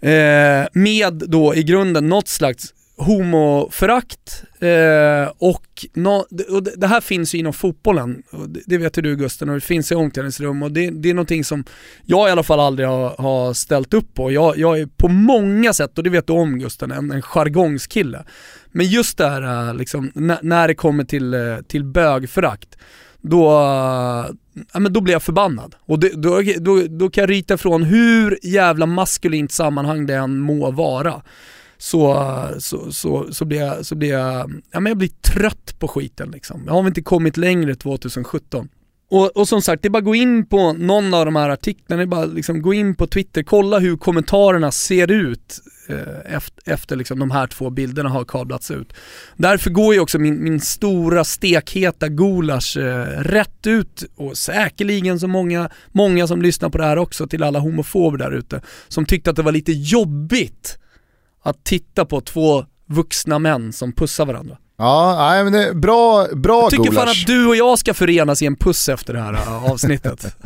[0.00, 7.34] eh, med då i grunden något slags homoförakt eh, och, no, och det här finns
[7.34, 10.72] ju inom fotbollen, det, det vet ju du Gusten, och det finns i omklädningsrum och
[10.72, 11.64] det, det, är någonting som
[12.04, 14.32] jag i alla fall aldrig har, har ställt upp på.
[14.32, 18.24] Jag, jag, är på många sätt, och det vet du om Gusten, en, en jargongskille.
[18.72, 20.10] Men just det här eh, liksom,
[20.42, 22.78] när det kommer till, eh, till bögförakt,
[23.20, 24.26] då, eh,
[24.72, 25.74] ja, men då blir jag förbannad.
[25.80, 30.38] Och det, då, då, då kan jag ryta ifrån hur jävla maskulint sammanhang det än
[30.38, 31.22] må vara.
[31.84, 32.26] Så,
[32.58, 36.30] så, så, så, blir jag, så blir jag, ja, men jag blir trött på skiten
[36.30, 36.62] liksom.
[36.66, 38.68] Jag har inte kommit längre 2017.
[39.10, 41.48] Och, och, som sagt, det är bara att gå in på någon av de här
[41.48, 46.34] artiklarna, det är bara liksom gå in på Twitter, kolla hur kommentarerna ser ut eh,
[46.34, 48.92] efter, efter liksom de här två bilderna har kablats ut.
[49.36, 55.28] Därför går ju också min, min stora stekheta gulasch eh, rätt ut och säkerligen så
[55.28, 59.30] många, många som lyssnar på det här också till alla homofober där ute som tyckte
[59.30, 60.78] att det var lite jobbigt
[61.44, 64.58] att titta på två vuxna män som pussar varandra.
[64.76, 67.20] Ja, nej, men det är bra, bra Jag tycker fan gulasch.
[67.22, 70.36] att du och jag ska förenas i en puss efter det här äh, avsnittet.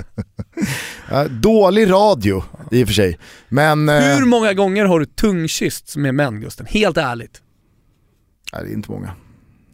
[1.30, 3.18] Dålig radio i och för sig.
[3.49, 3.88] Men...
[3.88, 6.66] eh, Hur många gånger har du tungkyssts med män Gusten?
[6.66, 7.42] Helt ärligt.
[8.53, 9.11] Nej, det är inte många.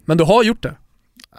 [0.05, 0.75] Men du har gjort det?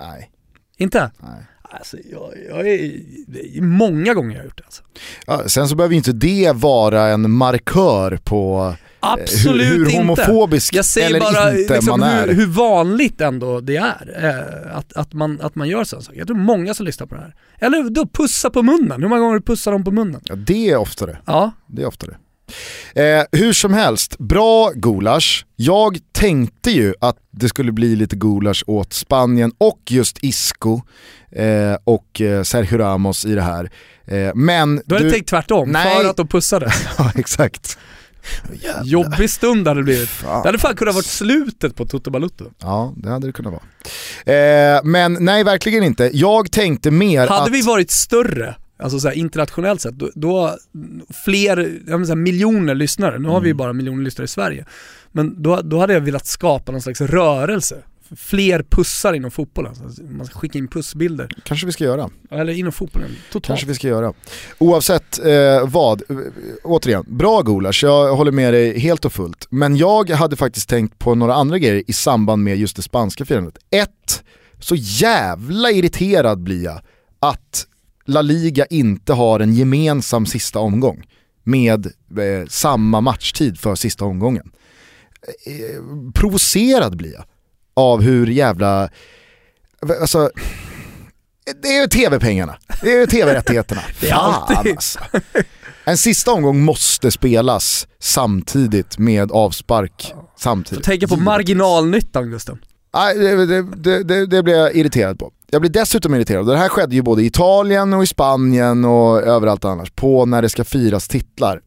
[0.01, 0.30] Nej.
[0.78, 1.11] Inte?
[1.20, 1.47] nej.
[1.70, 4.82] Alltså jag, jag är, många gånger jag har gjort det alltså.
[5.26, 9.97] Ja, sen så behöver inte det vara en markör på Absolut hur, hur inte.
[9.97, 14.92] homofobisk Jag säger eller bara inte liksom, hur, hur vanligt ändå det är eh, att,
[14.92, 16.18] att, man, att man gör sådana saker.
[16.18, 17.34] Jag tror många som lyssnar på det här.
[17.59, 20.20] Eller då pussa på munnen, hur många gånger pussar de på munnen?
[20.24, 21.18] Ja, det är oftare.
[21.26, 22.16] Ja, Det är oftare.
[22.94, 25.47] Eh, hur som helst, bra gulasch.
[25.57, 30.80] Jag tänkte ju att det skulle bli lite gulasch åt Spanien och just Isco
[31.32, 33.70] eh, och eh, Sergio Ramos i det här.
[34.05, 35.12] Eh, men då hade du...
[35.12, 35.97] tänkt tvärtom, Nej.
[35.97, 36.72] för att de pussade.
[36.99, 37.78] ja, exakt.
[38.85, 40.09] Jobbig stund hade det blivit.
[40.09, 40.43] Fan.
[40.43, 42.45] Det hade fan kunnat varit slutet på Toto Balutto.
[42.59, 43.62] Ja, det hade det kunnat vara.
[44.37, 46.11] Eh, men nej, verkligen inte.
[46.12, 47.51] Jag tänkte mer Hade att...
[47.51, 50.57] vi varit större, alltså så här, internationellt sett, då, då
[51.24, 53.57] fler, jag här, miljoner lyssnare, nu har vi ju Mm.
[53.57, 54.64] bara miljoner lyssnare i Sverige,
[55.12, 57.77] men då, då hade jag velat skapa någon slags rörelse.
[58.16, 61.28] Fler pussar inom fotbollen, alltså, man ska skicka in pussbilder.
[61.44, 62.11] Kanske vi ska göra.
[62.30, 63.46] Eller inom fotbollen, totalt.
[63.46, 64.12] Kanske vi ska göra.
[64.59, 66.16] Oavsett eh, vad, eh,
[66.64, 69.46] återigen, bra gulasch, jag håller med dig helt och fullt.
[69.50, 73.24] Men jag hade faktiskt tänkt på några andra grejer i samband med just det spanska
[73.24, 73.59] firandet.
[73.70, 74.24] Ett,
[74.61, 76.80] så jävla irriterad blir jag
[77.20, 77.66] att
[78.07, 81.02] La Liga inte har en gemensam sista omgång
[81.44, 84.50] med eh, samma matchtid för sista omgången.
[85.46, 87.24] Eh, provocerad blir jag
[87.77, 88.89] av hur jävla,
[90.01, 90.31] alltså
[91.62, 93.81] det är ju tv-pengarna, det är ju tv-rättigheterna.
[93.95, 94.99] Fan alltså.
[95.85, 100.85] En sista omgång måste spelas samtidigt med avspark samtidigt.
[100.85, 102.59] Tänka på marginalnyttan Gusten.
[102.95, 105.33] Nej, det, det, det, det, blir jag irriterad på.
[105.51, 109.22] Jag blir dessutom irriterad, det här skedde ju både i Italien och i Spanien och
[109.22, 111.61] överallt annars, på när det ska firas titlar.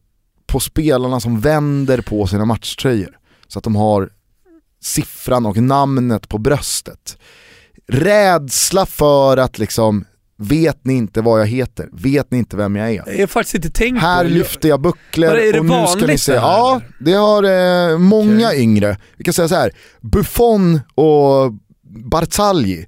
[0.46, 3.18] På spelarna som vänder på sina matchtröjor.
[3.48, 4.10] Så att de har
[4.82, 7.18] siffran och namnet på bröstet.
[7.88, 10.04] Rädsla för att liksom,
[10.36, 11.88] vet ni inte vad jag heter?
[11.92, 13.04] Vet ni inte vem jag är?
[13.06, 16.32] Jag har faktiskt inte tänkt Här på lyfter jag bucklor och nu ska ni se.
[16.32, 18.96] Ja, det har eh, många yngre.
[19.16, 19.72] Vi kan säga så här.
[20.00, 21.52] Buffon och
[21.82, 22.86] Barzagli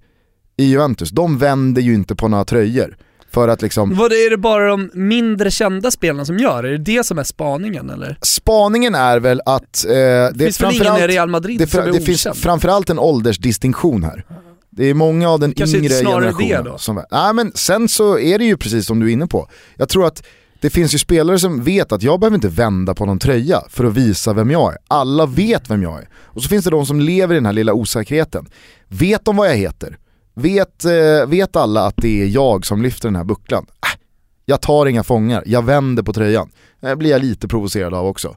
[0.57, 2.97] i Juventus, de vänder ju inte på några tröjor.
[3.33, 6.65] För att liksom, Vad är det bara de mindre kända spelarna som gör?
[6.65, 8.19] Är det det som är spaningen eller?
[8.23, 11.81] spaningen är väl att eh, det, Det finns väl ingen i Real Madrid det, som
[11.81, 14.25] är det finns framförallt en åldersdistinktion här.
[14.71, 16.79] Det är många av den Kanske yngre generationen då?
[16.79, 17.03] som...
[17.11, 19.49] Nej men sen så är det ju precis som du är inne på.
[19.77, 20.23] Jag tror att
[20.61, 23.85] det finns ju spelare som vet att jag behöver inte vända på någon tröja för
[23.85, 24.79] att visa vem jag är.
[24.89, 26.09] Alla vet vem jag är.
[26.15, 28.47] Och så finns det de som lever i den här lilla osäkerheten.
[28.89, 29.99] Vet de vad jag heter?
[30.35, 33.67] Vet, eh, vet alla att det är jag som lyfter den här bucklan?
[33.69, 34.01] Äh,
[34.45, 36.51] jag tar inga fångar, jag vänder på tröjan.
[36.81, 38.37] Det blir jag lite provocerad av också.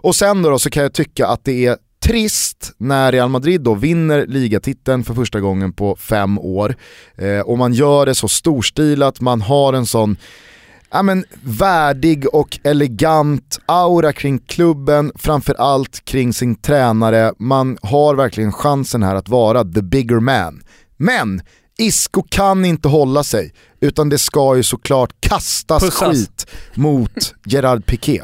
[0.00, 3.60] Och sen då, då så kan jag tycka att det är trist när Real Madrid
[3.60, 6.76] då vinner ligatiteln för första gången på fem år.
[7.16, 10.16] Eh, och man gör det så storstilat, man har en sån
[10.90, 17.32] ja, men, värdig och elegant aura kring klubben, framförallt kring sin tränare.
[17.38, 20.62] Man har verkligen chansen här att vara the bigger man.
[20.98, 21.42] Men
[21.78, 26.08] Isco kan inte hålla sig, utan det ska ju såklart kastas Pussas.
[26.08, 28.22] skit mot Gerard Piqué.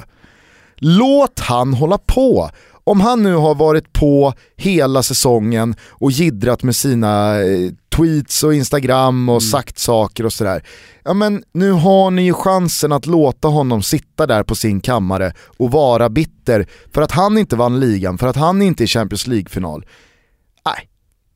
[0.76, 2.50] Låt han hålla på.
[2.86, 8.54] Om han nu har varit på hela säsongen och gidrat med sina eh, tweets och
[8.54, 10.64] instagram och sagt saker och sådär.
[11.04, 15.32] Ja men nu har ni ju chansen att låta honom sitta där på sin kammare
[15.56, 19.26] och vara bitter för att han inte vann ligan, för att han inte är Champions
[19.26, 19.84] League-final.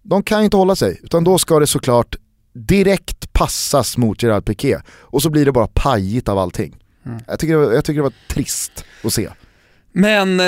[0.02, 2.16] De kan ju inte hålla sig, utan då ska det såklart
[2.52, 6.76] direkt passas mot Gerard Piqué och så blir det bara pajigt av allting.
[7.26, 9.28] Jag, tycker jag tycker det var trist att se.
[9.92, 10.46] Men eh,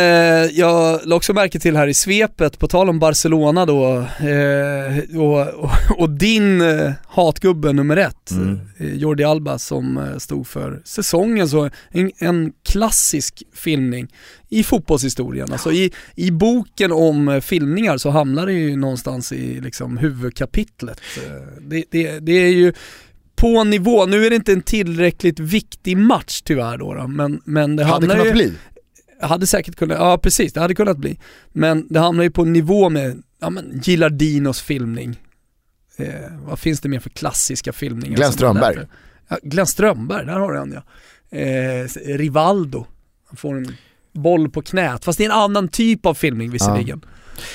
[0.58, 5.48] jag la också märke till här i svepet, på tal om Barcelona då, eh, och,
[5.48, 8.58] och, och din eh, hatgubbe nummer ett, Mm.
[8.78, 14.08] eh, Jordi Alba som eh, stod för säsongen, så en, en klassisk filmning
[14.48, 15.52] i fotbollshistorien.
[15.52, 21.00] Alltså i, i boken om eh, filmningar så hamnar det ju någonstans i liksom huvudkapitlet.
[21.60, 22.72] Det, det, det är ju
[23.36, 27.76] på nivå, nu är det inte en tillräckligt viktig match tyvärr då, då men, men
[27.76, 28.32] det Hade hamnar kunnat ju...
[28.32, 28.52] bli.
[29.20, 31.18] Hade säkert kunnat, ja precis, det hade kunnat bli.
[31.52, 35.20] Men det hamnar ju på nivå med, ja men Gilardinos filmning.
[35.96, 36.06] Eh,
[36.46, 38.16] vad finns det mer för klassiska filmningar?
[38.16, 38.78] Glenn Strömberg.
[39.28, 40.82] Ja, Glenn Strömberg, där har du en ja.
[41.38, 42.86] Eh, Rivaldo,
[43.28, 43.76] han får en
[44.12, 47.04] boll på knät, fast det är en annan typ av filmning visserligen.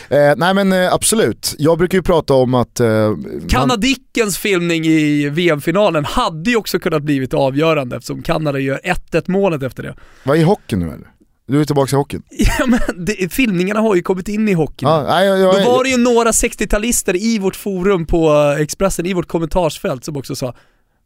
[0.10, 2.80] Eh, nej men eh, absolut, jag brukar ju prata om att...
[2.80, 3.14] Eh,
[3.50, 9.64] Kanadickens filmning i VM-finalen hade ju också kunnat blivit avgörande eftersom Kanada gör 1-1 målet
[9.64, 9.96] efter det.
[10.24, 11.08] Vad är hockeyn nu eller?
[11.48, 12.24] Du är tillbaka i hockeyn?
[12.60, 14.90] Ja men det, filmningarna har ju kommit in i hockeyn.
[14.90, 18.62] Ja, nej, jag, jag, Då var det ju några 60-talister i vårt forum på eh,
[18.62, 20.56] Expressen, i vårt kommentarsfält som också sa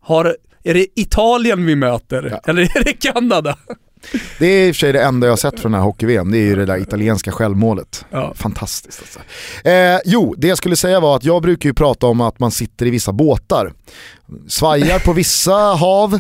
[0.02, 2.30] har, är det Italien vi möter?
[2.32, 2.52] Ja.
[2.52, 3.58] Eller är det Kanada?
[4.40, 6.32] Det är i och för sig det enda jag har sett från den här hockey-VM,
[6.32, 8.06] det är ju det där italienska självmålet.
[8.12, 8.34] Ja.
[8.36, 9.20] Fantastiskt alltså.
[9.70, 12.52] Eh, jo, det jag skulle säga var att jag brukar ju prata om att man
[12.52, 13.74] sitter i vissa båtar.
[14.48, 16.20] Svajar på vissa hav,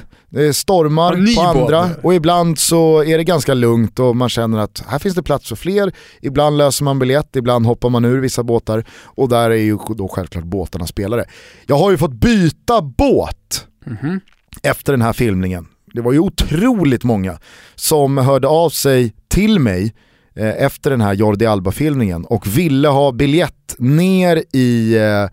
[0.54, 1.56] stormar på båt.
[1.56, 5.24] andra och ibland så är det ganska lugnt och man känner att här finns det
[5.24, 5.92] plats för fler.
[6.22, 10.08] Ibland löser man biljett, ibland hoppar man ur vissa båtar och där är ju då
[10.08, 11.26] självklart båtarna spelare.
[11.66, 14.20] Jag har ju fått byta båt Mhm.
[14.64, 15.68] efter den här filmningen.
[15.94, 17.40] Det var ju otroligt många
[17.76, 19.94] som hörde av sig till mig
[20.36, 25.30] eh, efter den här Jordi Alba-filmningen och ville ha biljett ner i eh,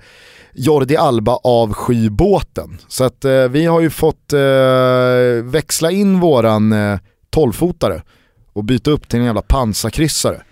[0.54, 2.78] Jordi Alba avskybåten.
[2.88, 4.40] Så att eh, vi har ju fått eh,
[5.44, 6.98] växla in våran eh,
[7.36, 8.02] 12-fotare
[8.52, 10.42] och byta upp till en jävla pansarkryssare.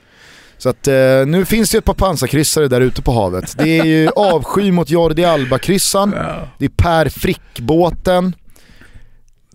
[0.59, 3.55] Så att eh, nu finns det ett par pansarkryssare där ute på havet.
[3.59, 6.49] Det är ju avsky mot Jordi Alba-kryssan, Ja.
[6.59, 8.35] det är Per Frick-båten,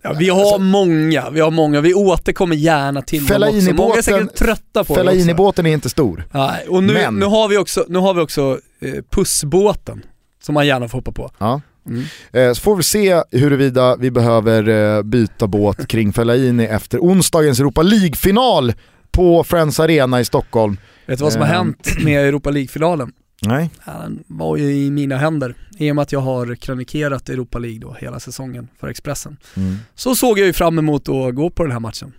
[0.02, 1.80] Ja, vi har många, vi har många.
[1.80, 3.72] Vi återkommer gärna till dem också.
[3.74, 4.94] Många är säkert trötta på det också.
[4.94, 6.24] Fellaini-båten är inte stor.
[6.32, 10.02] Nej, och nu, Men- nu har vi också, nu har vi också eh, pussbåten
[10.42, 11.30] som man gärna får hoppa på.
[11.38, 11.60] Ja.
[11.88, 12.04] Mm.
[12.32, 17.60] Eh, så får vi se huruvida vi behöver eh, byta båt kring Fellaini efter onsdagens
[17.60, 18.72] Europa League-final
[19.12, 20.76] på Friends Arena i Stockholm.
[21.06, 21.54] Vet du vad som har Ehm.
[21.56, 23.12] hänt med Europa League-finalen?
[23.42, 23.70] Nej.
[23.84, 27.78] Den var ju i mina händer, i och med att jag har krönikerat Europa League
[27.78, 29.36] då hela säsongen för Expressen.
[29.56, 29.76] Mm.
[29.94, 32.12] Så såg jag ju fram emot att gå på den här matchen.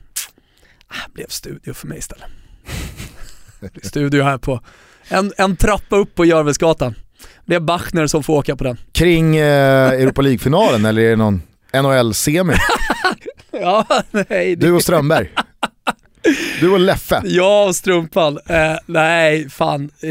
[0.87, 2.25] Ah, blev studio för mig istället.
[3.83, 4.61] studio här på,
[5.07, 6.95] en, en trappa upp på Görvelsgatan.
[7.45, 8.77] Det är Bachner som får åka på den.
[8.91, 11.41] Kring eh, Europa League-finalen eller är det någon
[11.73, 12.53] NHL-semi?
[13.53, 14.25] Ja, nej.
[14.29, 15.29] Det, Du och Strömberg.
[16.59, 17.21] Du och Leffe.
[17.25, 18.39] jag och Strumpan.
[18.45, 19.91] Eh, nej, fan.
[19.99, 20.09] Eh,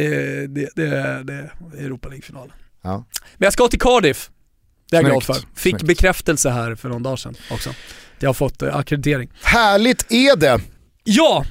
[0.49, 2.53] det, det, det är Europa League-finalen.
[2.83, 3.05] Ja.
[3.37, 4.31] Men jag ska till Cardiff.
[4.91, 5.35] Det är jag glad för.
[5.35, 5.83] Fick snyggt.
[5.83, 7.71] bekräftelse här för någon dag sedan också.
[8.19, 9.31] Jag har fått eh, akkreditering.
[9.43, 10.61] Härligt är det!
[11.05, 11.45] Ja!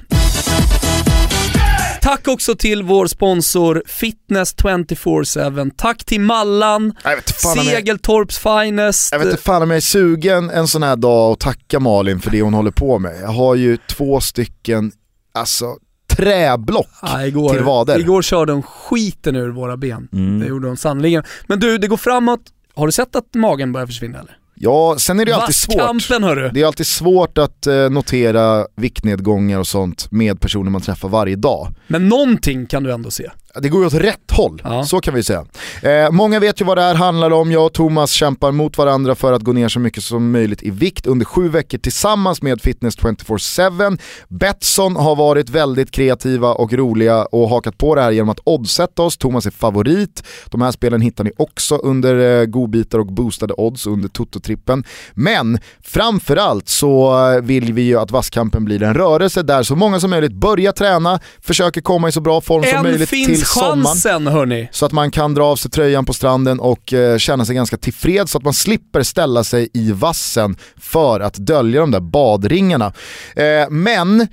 [2.02, 5.70] Tack också till vår sponsor Fitness 24-7.
[5.76, 9.12] Tack till Mallan, om jag, Segeltorps Finest.
[9.12, 12.20] jag vet inte fan om jag är sugen en sån här dag och tacka Malin
[12.20, 13.20] för det hon håller på med.
[13.22, 14.92] Jag har ju två stycken,
[15.34, 15.76] alltså
[16.10, 16.88] träblock.
[17.02, 17.98] Ja, igår, till vader.
[17.98, 20.08] igår körde hon skiten ur våra ben.
[20.12, 20.40] Mm.
[20.40, 21.22] Det gjorde hon sannerligen.
[21.46, 22.40] Men du, det går framåt.
[22.74, 24.36] Har du sett att magen börjar försvinna eller?
[24.62, 26.22] Ja, sen är det alltid svårt.
[26.22, 26.50] Hörru.
[26.54, 31.36] Det är alltid svårt att eh, notera viktnedgångar och sånt med personer man träffar varje
[31.36, 31.68] dag.
[31.86, 33.30] Men någonting kan du ändå se.
[33.54, 34.84] Det går ju åt rätt håll, Ja.
[34.84, 35.44] så kan vi säga.
[35.82, 39.14] Eh, många vet ju vad det här handlar om, jag och Thomas kämpar mot varandra
[39.14, 42.60] för att gå ner så mycket som möjligt i vikt under sju veckor tillsammans med
[42.62, 43.98] Fitness 24-7.
[44.28, 49.02] Betsson har varit väldigt kreativa och roliga och hakat på det här genom att oddsätta
[49.02, 50.22] oss, Thomas är favorit.
[50.50, 54.84] De här spelen hittar ni också under eh, godbitar och boostade odds under Toto-trippen.
[55.14, 60.10] Men framförallt så vill vi ju att Vasskampen blir en rörelse där så många som
[60.10, 64.26] möjligt börjar träna, försöker komma i så bra form som Än möjligt finns till chansen
[64.26, 64.68] hörni.
[64.72, 67.76] Så att man kan dra av sig tröjan på stranden och eh, känna sig ganska
[67.76, 72.92] tillfreds så att man slipper ställa sig i vassen för att dölja de där badringarna.
[73.36, 74.28] Eh, men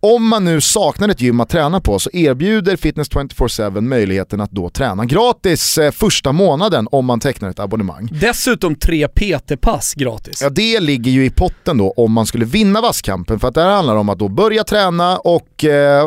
[0.00, 4.50] om man nu saknar ett gym att träna på så erbjuder Fitness 24-7 möjligheten att
[4.50, 8.08] då träna gratis eh, första månaden om man tecknar ett abonnemang.
[8.12, 10.42] Dessutom tre PT-pass gratis.
[10.42, 13.62] Ja det ligger ju i potten då om man skulle vinna vasskampen för att det
[13.62, 16.06] här handlar om att då börja träna och eh,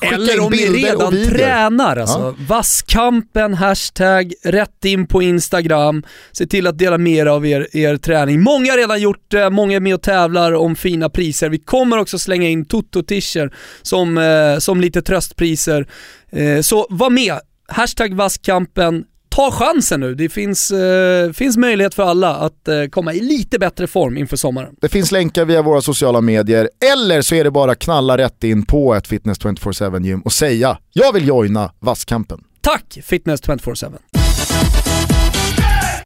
[0.00, 2.34] skicka Eller in om ni bilder redan tränar alltså.
[2.48, 6.02] Vasskampen, hashtag, rätt in på Instagram.
[6.32, 8.40] Se till att dela med er av er, er träning.
[8.40, 11.48] Många har redan gjort det, många är med och tävlar om fina priser.
[11.48, 12.64] Vi kommer också slänga in
[13.12, 15.86] Toto-t-shirts som, eh, som lite tröstpriser.
[16.30, 17.38] Eh, så var med,
[17.68, 19.04] hashtag vasskampen.
[19.28, 23.86] Ta chansen nu, det finns, eh, finns möjlighet för alla att komma i lite bättre
[23.86, 24.74] form inför sommaren.
[24.80, 28.66] Det finns länkar via våra sociala medier eller så är det bara knalla rätt in
[28.66, 32.40] på ett Fitness 24-7 gym och säga jag vill joina Vasskampen.
[32.60, 33.98] Tack Fitness 24-7.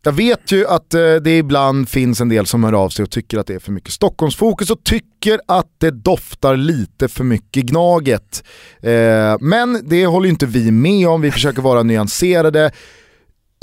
[0.07, 3.11] Jag vet ju att eh, det ibland finns en del som hör av sig och
[3.11, 7.65] tycker att det är för mycket Stockholmsfokus och tycker att det doftar lite för mycket
[7.65, 8.45] Gnaget.
[8.81, 12.71] Eh, men det håller ju inte vi med om, vi försöker vara nyanserade.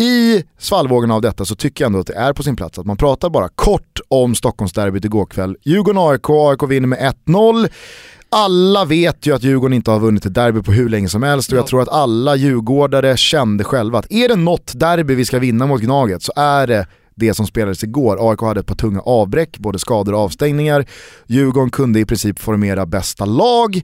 [0.02, 2.86] i svallvågen av detta så tycker jag ändå att det är på sin plats att
[2.86, 5.58] man pratar bara kort om Stockholmsderbyt igår kväll.
[5.62, 7.70] Djurgården-AIK, AIK vinner med 1-0.
[8.36, 11.52] Alla vet ju att Djurgården inte har vunnit ett derby på hur länge som helst
[11.52, 15.40] och jag tror att alla djurgårdare kände själva att är det något derby vi ska
[15.40, 18.32] vinna mot Gnaget så är det det som spelades igår.
[18.32, 20.86] AIK hade ett par tunga avbräck, både skador och avstängningar.
[21.28, 23.76] Djurgården kunde i princip formera bästa lag.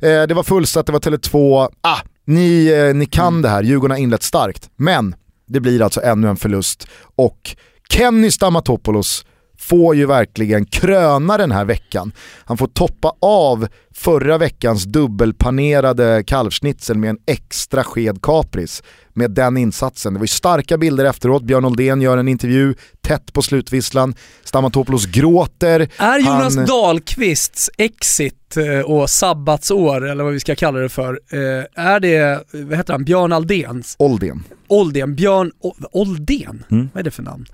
[0.00, 1.68] Eh, det var fullsatt, det var Tele2.
[1.80, 3.42] Ah, ni, eh, ni kan mm.
[3.42, 4.70] det här, Djurgården har inlett starkt.
[4.76, 5.14] Men
[5.46, 7.56] det blir alltså ännu en förlust och
[7.90, 9.24] Kenny Stamatopoulos
[9.58, 12.12] får ju verkligen kröna den här veckan.
[12.44, 18.82] Han får toppa av förra veckans dubbelpanerade kalvschnitzel med en extra sked kapris
[19.12, 20.12] med den insatsen.
[20.12, 25.06] Det var ju starka bilder efteråt, Björn Oldén gör en intervju tätt på slutvisslan, Stamatopoulos
[25.06, 25.88] gråter.
[25.96, 26.66] Är Jonas han...
[26.66, 32.44] Dahlqvists exit eh, och sabbatsår, eller vad vi ska kalla det för, eh, är det,
[32.52, 33.96] vad heter han, Björn Aldéns?
[33.98, 34.44] Oldén.
[34.66, 35.52] Oldén, Björn
[35.92, 36.64] Oldén?
[36.70, 36.88] Mm.
[36.92, 37.46] Vad är det för namn?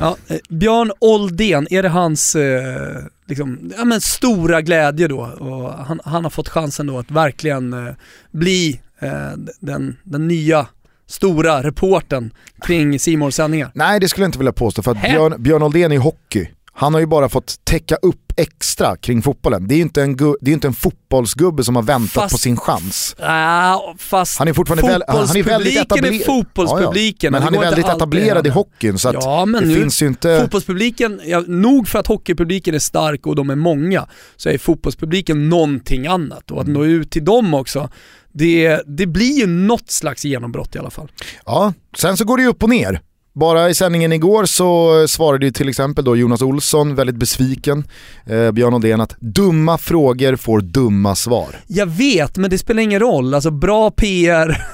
[0.00, 2.36] ja, eh, Björn Oldén, är det hans
[3.26, 5.20] liksom, ja, men stora glädje då?
[5.20, 7.94] Och han, han har fått chansen då att verkligen
[8.30, 8.80] bli
[9.60, 10.66] den, den nya
[11.06, 12.30] stora reporten
[12.66, 13.70] kring Simons sändningar?
[13.74, 16.48] Nej det skulle jag inte vilja påstå för att Björn, Björn Oldén är hockey.
[16.78, 19.68] Han har ju bara fått täcka upp extra kring fotbollen.
[19.68, 22.38] Det är ju inte en, det är inte en fotbollsgubbe som har väntat fast, på
[22.38, 23.16] sin chans.
[23.18, 26.14] Äh, fast han är fortfarande väl, han är väldigt etablerad.
[26.14, 27.16] är fotbollspubliken.
[27.20, 27.30] Ja, ja.
[27.30, 30.40] Men han är väldigt etablerad i hockeyn så ja, men det nu, finns ju inte...
[30.40, 35.48] Fotbollspubliken, ja, nog för att hockeypubliken är stark och de är många, så är fotbollspubliken
[35.48, 36.50] någonting annat.
[36.50, 37.90] Och att nå ut till dem också,
[38.32, 41.08] det, det blir ju något slags genombrott i alla fall.
[41.46, 43.00] Ja, sen så går det ju upp och ner.
[43.36, 47.84] Bara i sändningen igår så svarade ju till exempel då Jonas Olsson väldigt besviken,
[48.26, 51.56] eh, Björn Odén att dumma frågor får dumma svar.
[51.66, 53.34] Jag vet, men det spelar ingen roll.
[53.34, 54.66] Alltså bra PR,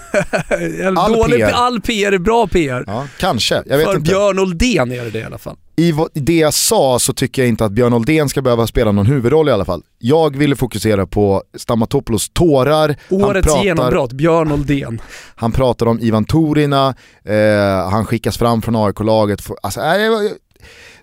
[0.96, 1.50] all, dålig, PR.
[1.52, 2.84] all PR är bra PR.
[2.86, 4.10] Ja, kanske, jag vet För inte.
[4.10, 7.48] Björn Oldén är det det i alla fall i det jag sa så tycker jag
[7.48, 9.82] inte att Björn Oldén ska behöva spela någon huvudroll i alla fall.
[9.98, 12.96] Jag ville fokusera på Stamatopoulos tårar.
[13.10, 15.00] Årets pratar, genombrott, Björn Oldén.
[15.34, 16.94] Han pratar om Ivan Torina,
[17.24, 19.42] eh, han skickas fram från AIK-laget.
[19.62, 20.10] Alltså, äh,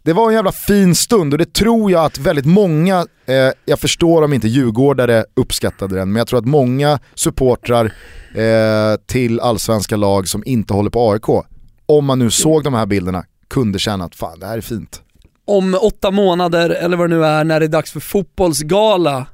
[0.04, 3.80] det var en jävla fin stund och det tror jag att väldigt många, eh, jag
[3.80, 7.94] förstår om inte djurgårdare uppskattade den, men jag tror att många supportrar
[8.36, 11.46] eh, till allsvenska lag som inte håller på AIK,
[11.86, 15.02] om man nu såg de här bilderna, kunde känna att fan det här är fint.
[15.46, 19.26] Om åtta månader, eller vad det nu är, när det är dags för fotbollsgala,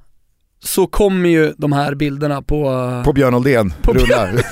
[0.63, 3.01] så kommer ju de här bilderna på...
[3.05, 4.32] På Björn Oldén, på rullar.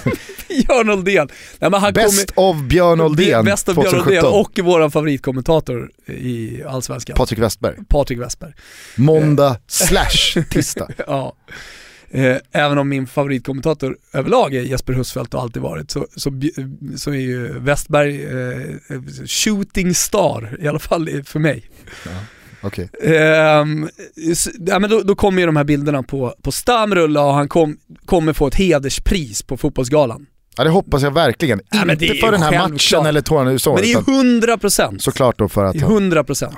[0.48, 1.30] Björn Oldén.
[1.60, 5.92] Nej, men han Best kommer, of Björn Oldén Best of Björn Oldén och vår favoritkommentator
[6.08, 7.16] i Allsvenskan.
[7.16, 7.76] Patrik Westberg.
[7.90, 8.54] Patrik Westberg.
[8.96, 10.88] Måndag slash tisdag.
[11.08, 11.36] ja.
[12.14, 16.42] Eh, även om min favoritkommentator överlag är Jesper Husfeldt och alltid varit, så, så,
[16.98, 21.70] så är ju Westberg eh, shooting star, i alla fall för mig.
[22.06, 22.12] Ja.
[22.68, 22.88] Okay.
[23.02, 23.66] Eh,
[24.66, 27.50] ja, men då, då kommer ju de här bilderna på, på Stam rulla och han
[27.50, 30.26] kom, kommer få ett hederspris på fotbollsgalan.
[30.58, 31.62] Ja det hoppas jag verkligen.
[31.72, 32.72] Ja, Inte för den här självklart.
[32.72, 33.74] matchen eller tårna så.
[33.74, 34.98] Men det är ju 100%.
[34.98, 35.76] Såklart då för att...
[35.76, 36.54] 100%.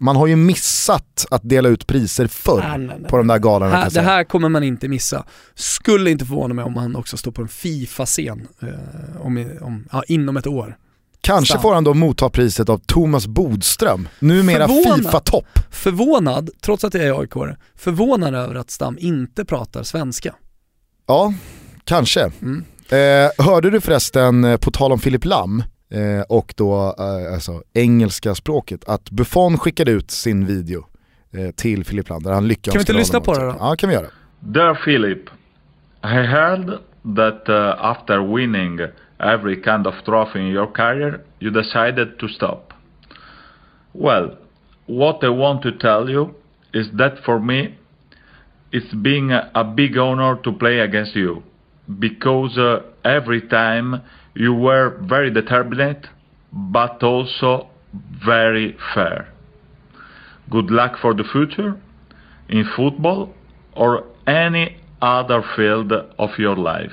[0.00, 3.10] Man har ju missat att dela ut priser förr nej, nej, nej.
[3.10, 3.76] på de där galorna.
[3.76, 5.24] Här, det här kommer man inte missa.
[5.54, 10.02] Skulle inte förvåna mig om han också står på en Fifa-scen eh, om, om, ja,
[10.08, 10.76] inom ett år.
[11.20, 11.62] Kanske Stam.
[11.62, 15.58] får han då motta priset av Thomas Bodström, numera Fifa-topp.
[15.70, 20.34] Förvånad, trots att jag är aik förvånad över att Stam inte pratar svenska.
[21.06, 21.34] Ja,
[21.84, 22.30] kanske.
[22.42, 22.64] Mm.
[22.92, 27.62] Eh, hörde du förresten, eh, på tal om Filip Lam eh, och då eh, alltså,
[27.72, 30.86] engelska språket, att Buffon skickade ut sin video
[31.32, 32.72] eh, till Filip Lam där han lyckades.
[32.72, 33.56] Kan vi inte lyssna på det då?
[33.60, 34.06] Ja, kan vi göra.
[34.40, 35.30] Dear Philip,
[36.02, 36.66] I heard
[37.16, 38.80] that uh, after winning
[39.18, 42.72] every kind of trophy in your career, you decided to stop.
[43.92, 44.30] Well,
[44.86, 46.34] what I want to tell you
[46.72, 47.74] is that for me,
[48.70, 51.42] it's being a, a big honor to play against you.
[51.98, 54.02] Because uh, every time
[54.34, 56.08] you were very determined,
[56.52, 57.68] but also
[58.24, 59.28] very fair.
[60.50, 61.80] Good luck for the future
[62.48, 63.34] in football
[63.76, 66.92] or any other field of your life.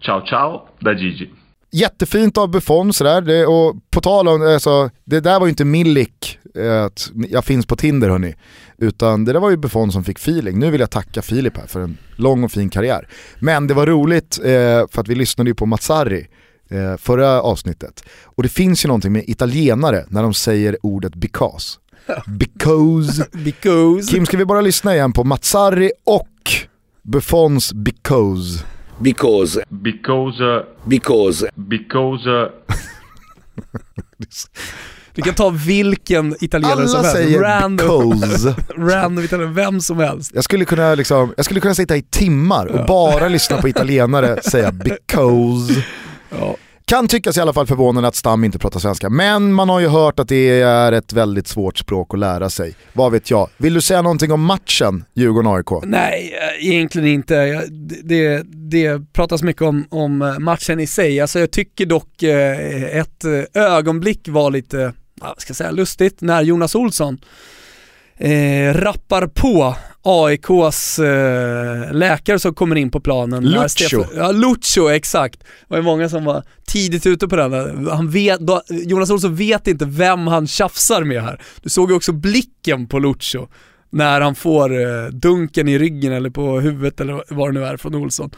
[0.00, 1.30] Ciao ciao da Gigi.
[1.72, 5.64] Jättefint av Buffon sådär, det, och på tal om, alltså, det där var ju inte
[5.64, 8.34] Milik, eh, att jag finns på Tinder hörni.
[8.78, 10.58] Utan det där var ju Buffon som fick feeling.
[10.58, 13.08] Nu vill jag tacka Filip här för en lång och fin karriär.
[13.38, 16.28] Men det var roligt eh, för att vi lyssnade ju på Mazzarri
[16.70, 18.04] eh, förra avsnittet.
[18.24, 21.78] Och det finns ju någonting med italienare när de säger ordet because.
[22.26, 23.26] Because.
[23.44, 24.12] because.
[24.12, 26.52] Kim, ska vi bara lyssna igen på Mazzarri och
[27.02, 28.64] Buffons because.
[29.00, 29.60] Because.
[29.68, 30.40] Because.
[30.44, 31.46] Uh, because.
[31.54, 32.26] Because.
[32.30, 32.48] Uh,
[35.14, 37.12] Vi kan ta vilken italienare Alla som helst.
[37.16, 38.54] säger Random, because.
[38.76, 40.30] random italienare, vem som helst.
[40.34, 42.84] Jag skulle kunna, liksom, jag skulle kunna sitta i timmar och Ja.
[42.86, 45.82] bara lyssna på italienare säga because.
[46.30, 46.56] Ja.
[46.90, 49.88] Kan tyckas i alla fall förvånande att Stam inte pratar svenska, men man har ju
[49.88, 52.74] hört att det är ett väldigt svårt språk att lära sig.
[52.92, 53.48] Vad vet jag?
[53.56, 55.82] Vill du säga någonting om matchen Djurgården-AIK?
[55.84, 57.66] Nej, eh, egentligen inte.
[57.70, 61.20] Det, det, det pratas mycket om, om eh, matchen i sig.
[61.20, 63.24] Alltså jag tycker dock eh, ett
[63.54, 67.18] ögonblick var lite, vad ska jag säga, lustigt när Jonas Olsson
[68.20, 73.44] eh, rappar på AIKs eh, läkare som kommer in på planen.
[74.00, 75.40] Stefan- Ja, Lucho, exakt.
[75.68, 77.86] Det var många som var tidigt ute på den.
[77.90, 81.40] Han vet, då, Jonas Olsson vet inte vem han tjafsar med här.
[81.62, 83.46] Du såg ju också blicken på Lucho
[83.90, 87.76] när han får eh, dunken i ryggen eller på huvudet eller vad det nu är
[87.76, 88.30] från Olsson.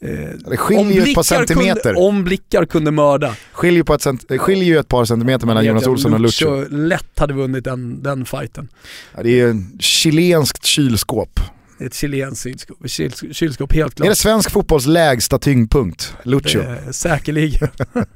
[0.00, 0.08] Eh,
[0.50, 1.82] Det skiljer ju ett par centimeter.
[1.82, 3.34] Kunde, om blickar kunde mörda.
[3.52, 6.20] Skiljer, på ett det skiljer ju ett par centimeter mellan Jonas Olsson och.
[6.20, 8.68] Lucho lätt hade vunnit den, den fighten.
[9.16, 11.40] Ja, det är chilenskt kylskåp.
[11.80, 14.06] Ett chilenskt kylskåp, kyl- kylskåp helt klart.
[14.06, 16.14] Är det svensk fotbolls lägsta tyngdpunkt?
[16.22, 16.58] Lucho.
[16.60, 17.68] Eh, säkerligen.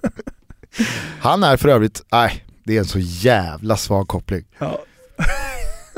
[1.21, 4.45] Han är för övrigt, nej, det är en så jävla svag koppling.
[4.59, 4.85] Ja.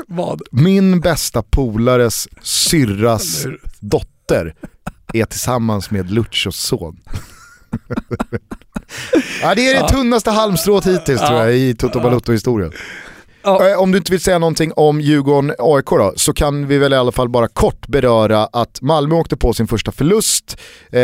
[0.07, 0.41] Vad?
[0.51, 3.45] Min bästa polares syrras
[3.79, 4.55] dotter
[5.13, 6.99] är tillsammans med Luchos son.
[9.41, 9.87] ja, det är det Ja.
[9.87, 12.03] tunnaste halmstrået hittills tror jag i Toto Ja.
[12.03, 12.71] Balotto-historien.
[13.43, 13.69] Ja.
[13.69, 16.95] Eh, Om du inte vill säga någonting om Djurgården-AIK då, så kan vi väl i
[16.95, 20.57] alla fall bara kort beröra att Malmö åkte på sin första förlust.
[20.91, 20.99] Eh,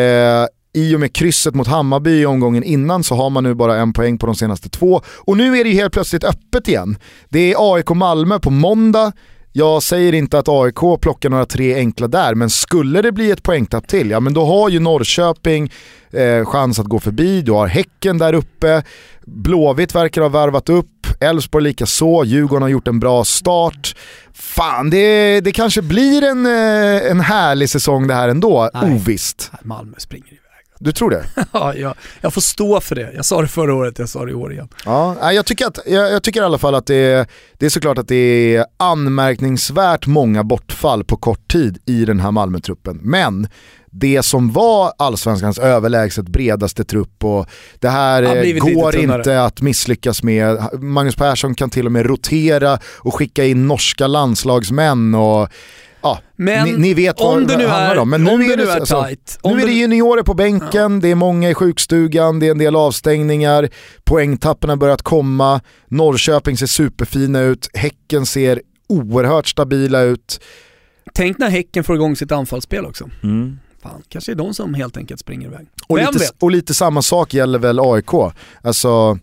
[0.77, 3.93] I och med krysset mot Hammarby i omgången innan så har man nu bara en
[3.93, 5.01] poäng på de senaste två.
[5.17, 6.97] Och nu är det ju helt plötsligt öppet igen.
[7.29, 9.11] Det är AIK-Malmö på måndag.
[9.51, 13.43] Jag säger inte att AIK plockar några tre enkla där, men skulle det bli ett
[13.43, 15.71] poängtapp till, ja men då har ju Norrköping
[16.11, 18.83] eh, chans att gå förbi, du har Häcken där uppe,
[19.25, 23.95] Blåvitt verkar ha värvat upp, Elfsborg lika så, Djurgården har gjort en bra start.
[24.33, 28.95] Fan, det, det kanske blir en, eh, en härlig säsong det här ändå, Nej.
[28.95, 29.51] ovisst.
[29.63, 30.46] Malmö springer.
[30.79, 31.25] Du tror det?
[31.51, 33.11] Ja, jag, jag får stå för det.
[33.15, 34.69] Jag sa det förra året, jag sa det i år igen.
[34.85, 37.69] Ja, jag, tycker att, jag, jag tycker i alla fall att det är, det är
[37.69, 42.99] såklart att det är anmärkningsvärt många bortfall på kort tid i den här Malmö-truppen.
[43.01, 43.47] Men
[43.91, 47.47] det som var allsvenskans överlägset bredaste trupp och
[47.79, 50.67] det här går inte att misslyckas med.
[50.73, 55.49] Magnus Persson kan till och med rotera och skicka in norska landslagsmän och
[56.07, 58.09] ja, Men ni, ni vet vad om det nu handlar är, om.
[58.09, 59.77] Men nu om är det nu det, är alltså, tight, om nu är det det-
[59.79, 63.69] juniorer på bänken, det är många i sjukstugan, det är en del avstängningar,
[64.03, 70.39] poängtappen har börjat komma, Norrköping ser superfina ut, Häcken ser oerhört stabila ut.
[71.13, 73.09] Tänk när Häcken får igång sitt anfallsspel också.
[73.83, 75.67] Fan, kanske är de som helt enkelt springer iväg.
[75.87, 78.09] Och lite, och lite samma sak gäller väl AIK.
[78.61, 79.19] Alltså,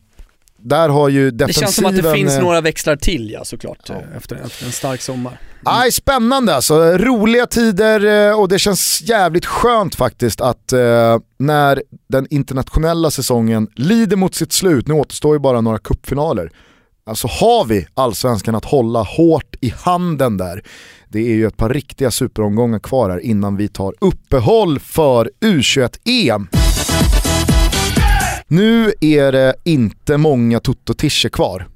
[0.65, 1.67] där har ju Det defensiven...
[1.67, 4.03] känns som att det finns eh, några växlar till ja såklart, Ja.
[4.17, 5.39] Efter, efter en stark sommar.
[5.65, 11.83] Aj, spännande alltså, roliga tider eh, och det känns jävligt skönt faktiskt att eh, när
[12.09, 16.51] den internationella säsongen lider mot sitt slut, nu återstår ju bara några cupfinaler,
[17.07, 20.63] alltså har vi allsvenskan att hålla hårt i handen där.
[21.09, 26.49] Det är ju ett par riktiga superomgångar kvar här innan vi tar uppehåll för U21-EM.
[28.55, 31.69] Nu är det inte många Toto-tischer kvar.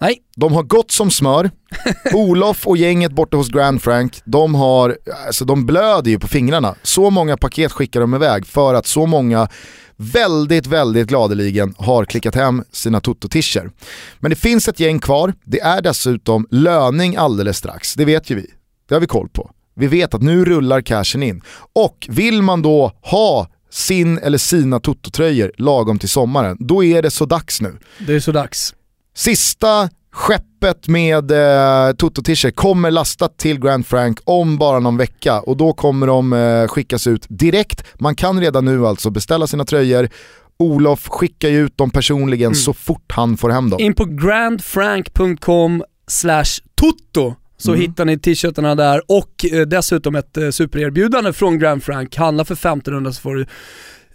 [0.00, 1.50] Nej, De har gått som smör.
[2.14, 6.74] Olof och gänget borta hos Grand Frank, de, har, alltså de blöder ju på fingrarna.
[6.82, 9.48] Så många paket skickar de iväg för att så många
[9.96, 13.70] väldigt, väldigt gladeligen har klickat hem sina Toto-tischer.
[14.18, 18.34] Men det finns ett gäng kvar, det är dessutom löning alldeles strax, det vet ju
[18.34, 18.46] vi.
[18.88, 19.50] Det har vi koll på.
[19.76, 21.42] Vi vet att nu rullar cashen in.
[21.72, 27.10] Och vill man då ha sin eller sina Toto-tröjor lagom till sommaren, då är det
[27.10, 27.78] så dags nu.
[27.98, 28.74] det är så dags.
[29.14, 32.22] Sista skeppet med eh, Toto
[32.54, 37.06] kommer lastat till Grand Frank om bara någon vecka och då kommer de eh, skickas
[37.06, 37.84] ut direkt.
[37.94, 40.08] Man kan redan nu alltså beställa sina tröjor.
[40.58, 43.80] Olof skickar ju ut dem personligen så fort han får hem dem.
[43.80, 47.80] In på grandfrank.com slash tutto så Mm.
[47.80, 52.16] hittar ni t-shirtarna där och eh, dessutom ett eh, supererbjudande från Grand Frank.
[52.16, 53.46] Handla för 1500 så får du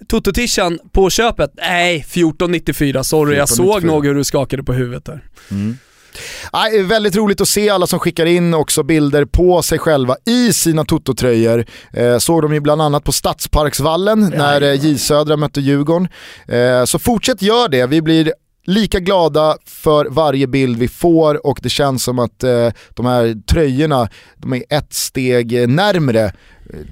[0.08, 1.52] Toto-tishan på köpet.
[1.58, 3.38] Nej, 1494, sorry.
[3.38, 3.56] Jag 14,94.
[3.56, 5.24] såg nog hur du skakade på huvudet där.
[6.54, 10.54] Nej, väldigt roligt att se alla som skickar in också bilder på sig själva i
[10.54, 11.66] sina Toto-tröjor.
[11.94, 16.08] Eh, såg de ju bland annat på Stadsparksvallen när eh, J Södra mötte Djurgården.
[16.48, 18.34] Eh, så fortsätt gör det, vi blir
[18.66, 23.42] lika glada för varje bild vi får och det känns som att eh, de här
[23.48, 26.34] tröjorna de är ett steg eh, närmre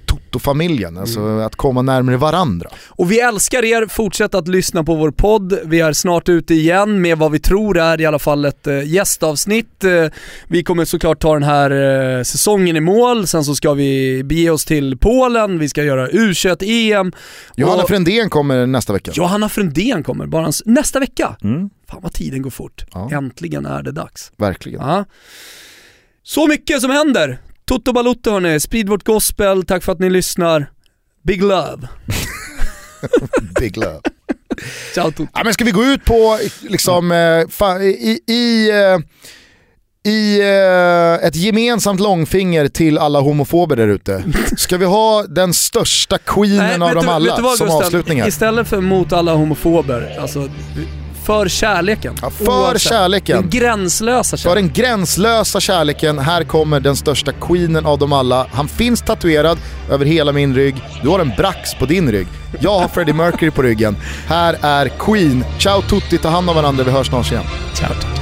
[0.06, 2.70] Toto-familjen, alltså att komma närmare varandra.
[2.88, 5.60] Och vi älskar er, fortsätt att lyssna på vår podd.
[5.66, 8.88] Vi är snart ute igen med vad vi tror är i alla fall ett äh,
[8.88, 9.84] gästavsnitt.
[9.84, 10.06] Äh,
[10.48, 11.72] vi kommer såklart ta den här
[12.18, 16.08] äh, säsongen i mål, sen så ska vi bege oss till Polen, vi ska göra
[16.08, 17.12] U21-EM.
[17.56, 17.90] Johanna och...
[17.90, 19.12] Frändén kommer nästa vecka.
[19.16, 21.36] Johanna Frändén kommer bara nästa vecka.
[21.44, 21.70] Mm.
[21.90, 22.86] Fan vad tiden går fort.
[22.94, 23.10] Ja.
[23.12, 24.32] Äntligen är det dags.
[24.38, 24.82] Verkligen.
[24.82, 25.06] Ja.
[26.24, 27.40] Så mycket som händer.
[27.66, 30.70] Toto Balotto hörni, sprid vårt gospel, tack för att ni lyssnar.
[31.24, 31.88] Big love.
[33.60, 34.00] Big love.
[34.94, 35.28] Ciao Toto.
[35.34, 39.00] Ja, men ska vi gå ut på, liksom, eh, i, i, eh,
[40.12, 44.24] i eh, ett gemensamt långfinger till alla homofober där ute.
[44.58, 48.28] Ska vi ha den största queenen Nej, av dem alla som Gustav, avslutning här?
[48.28, 50.50] Istället för mot alla homofober, alltså
[51.24, 52.16] för kärleken.
[52.22, 52.82] Ja, för Oavsett.
[52.82, 53.42] kärleken.
[53.42, 54.50] Den gränslösa kärleken.
[54.52, 56.20] För den gränslösa kärleken.
[56.20, 58.48] Här kommer den största queenen av dem alla.
[58.52, 59.58] Han finns tatuerad
[59.92, 60.76] över hela min rygg.
[61.04, 62.28] Du har en brax på din rygg.
[62.60, 63.96] Jag har Freddie Mercury på ryggen.
[64.28, 65.46] Här är Queen.
[65.60, 66.84] Ciao tutti, ta hand om varandra.
[66.84, 67.44] Vi hörs snart igen.
[67.74, 68.21] Ciao.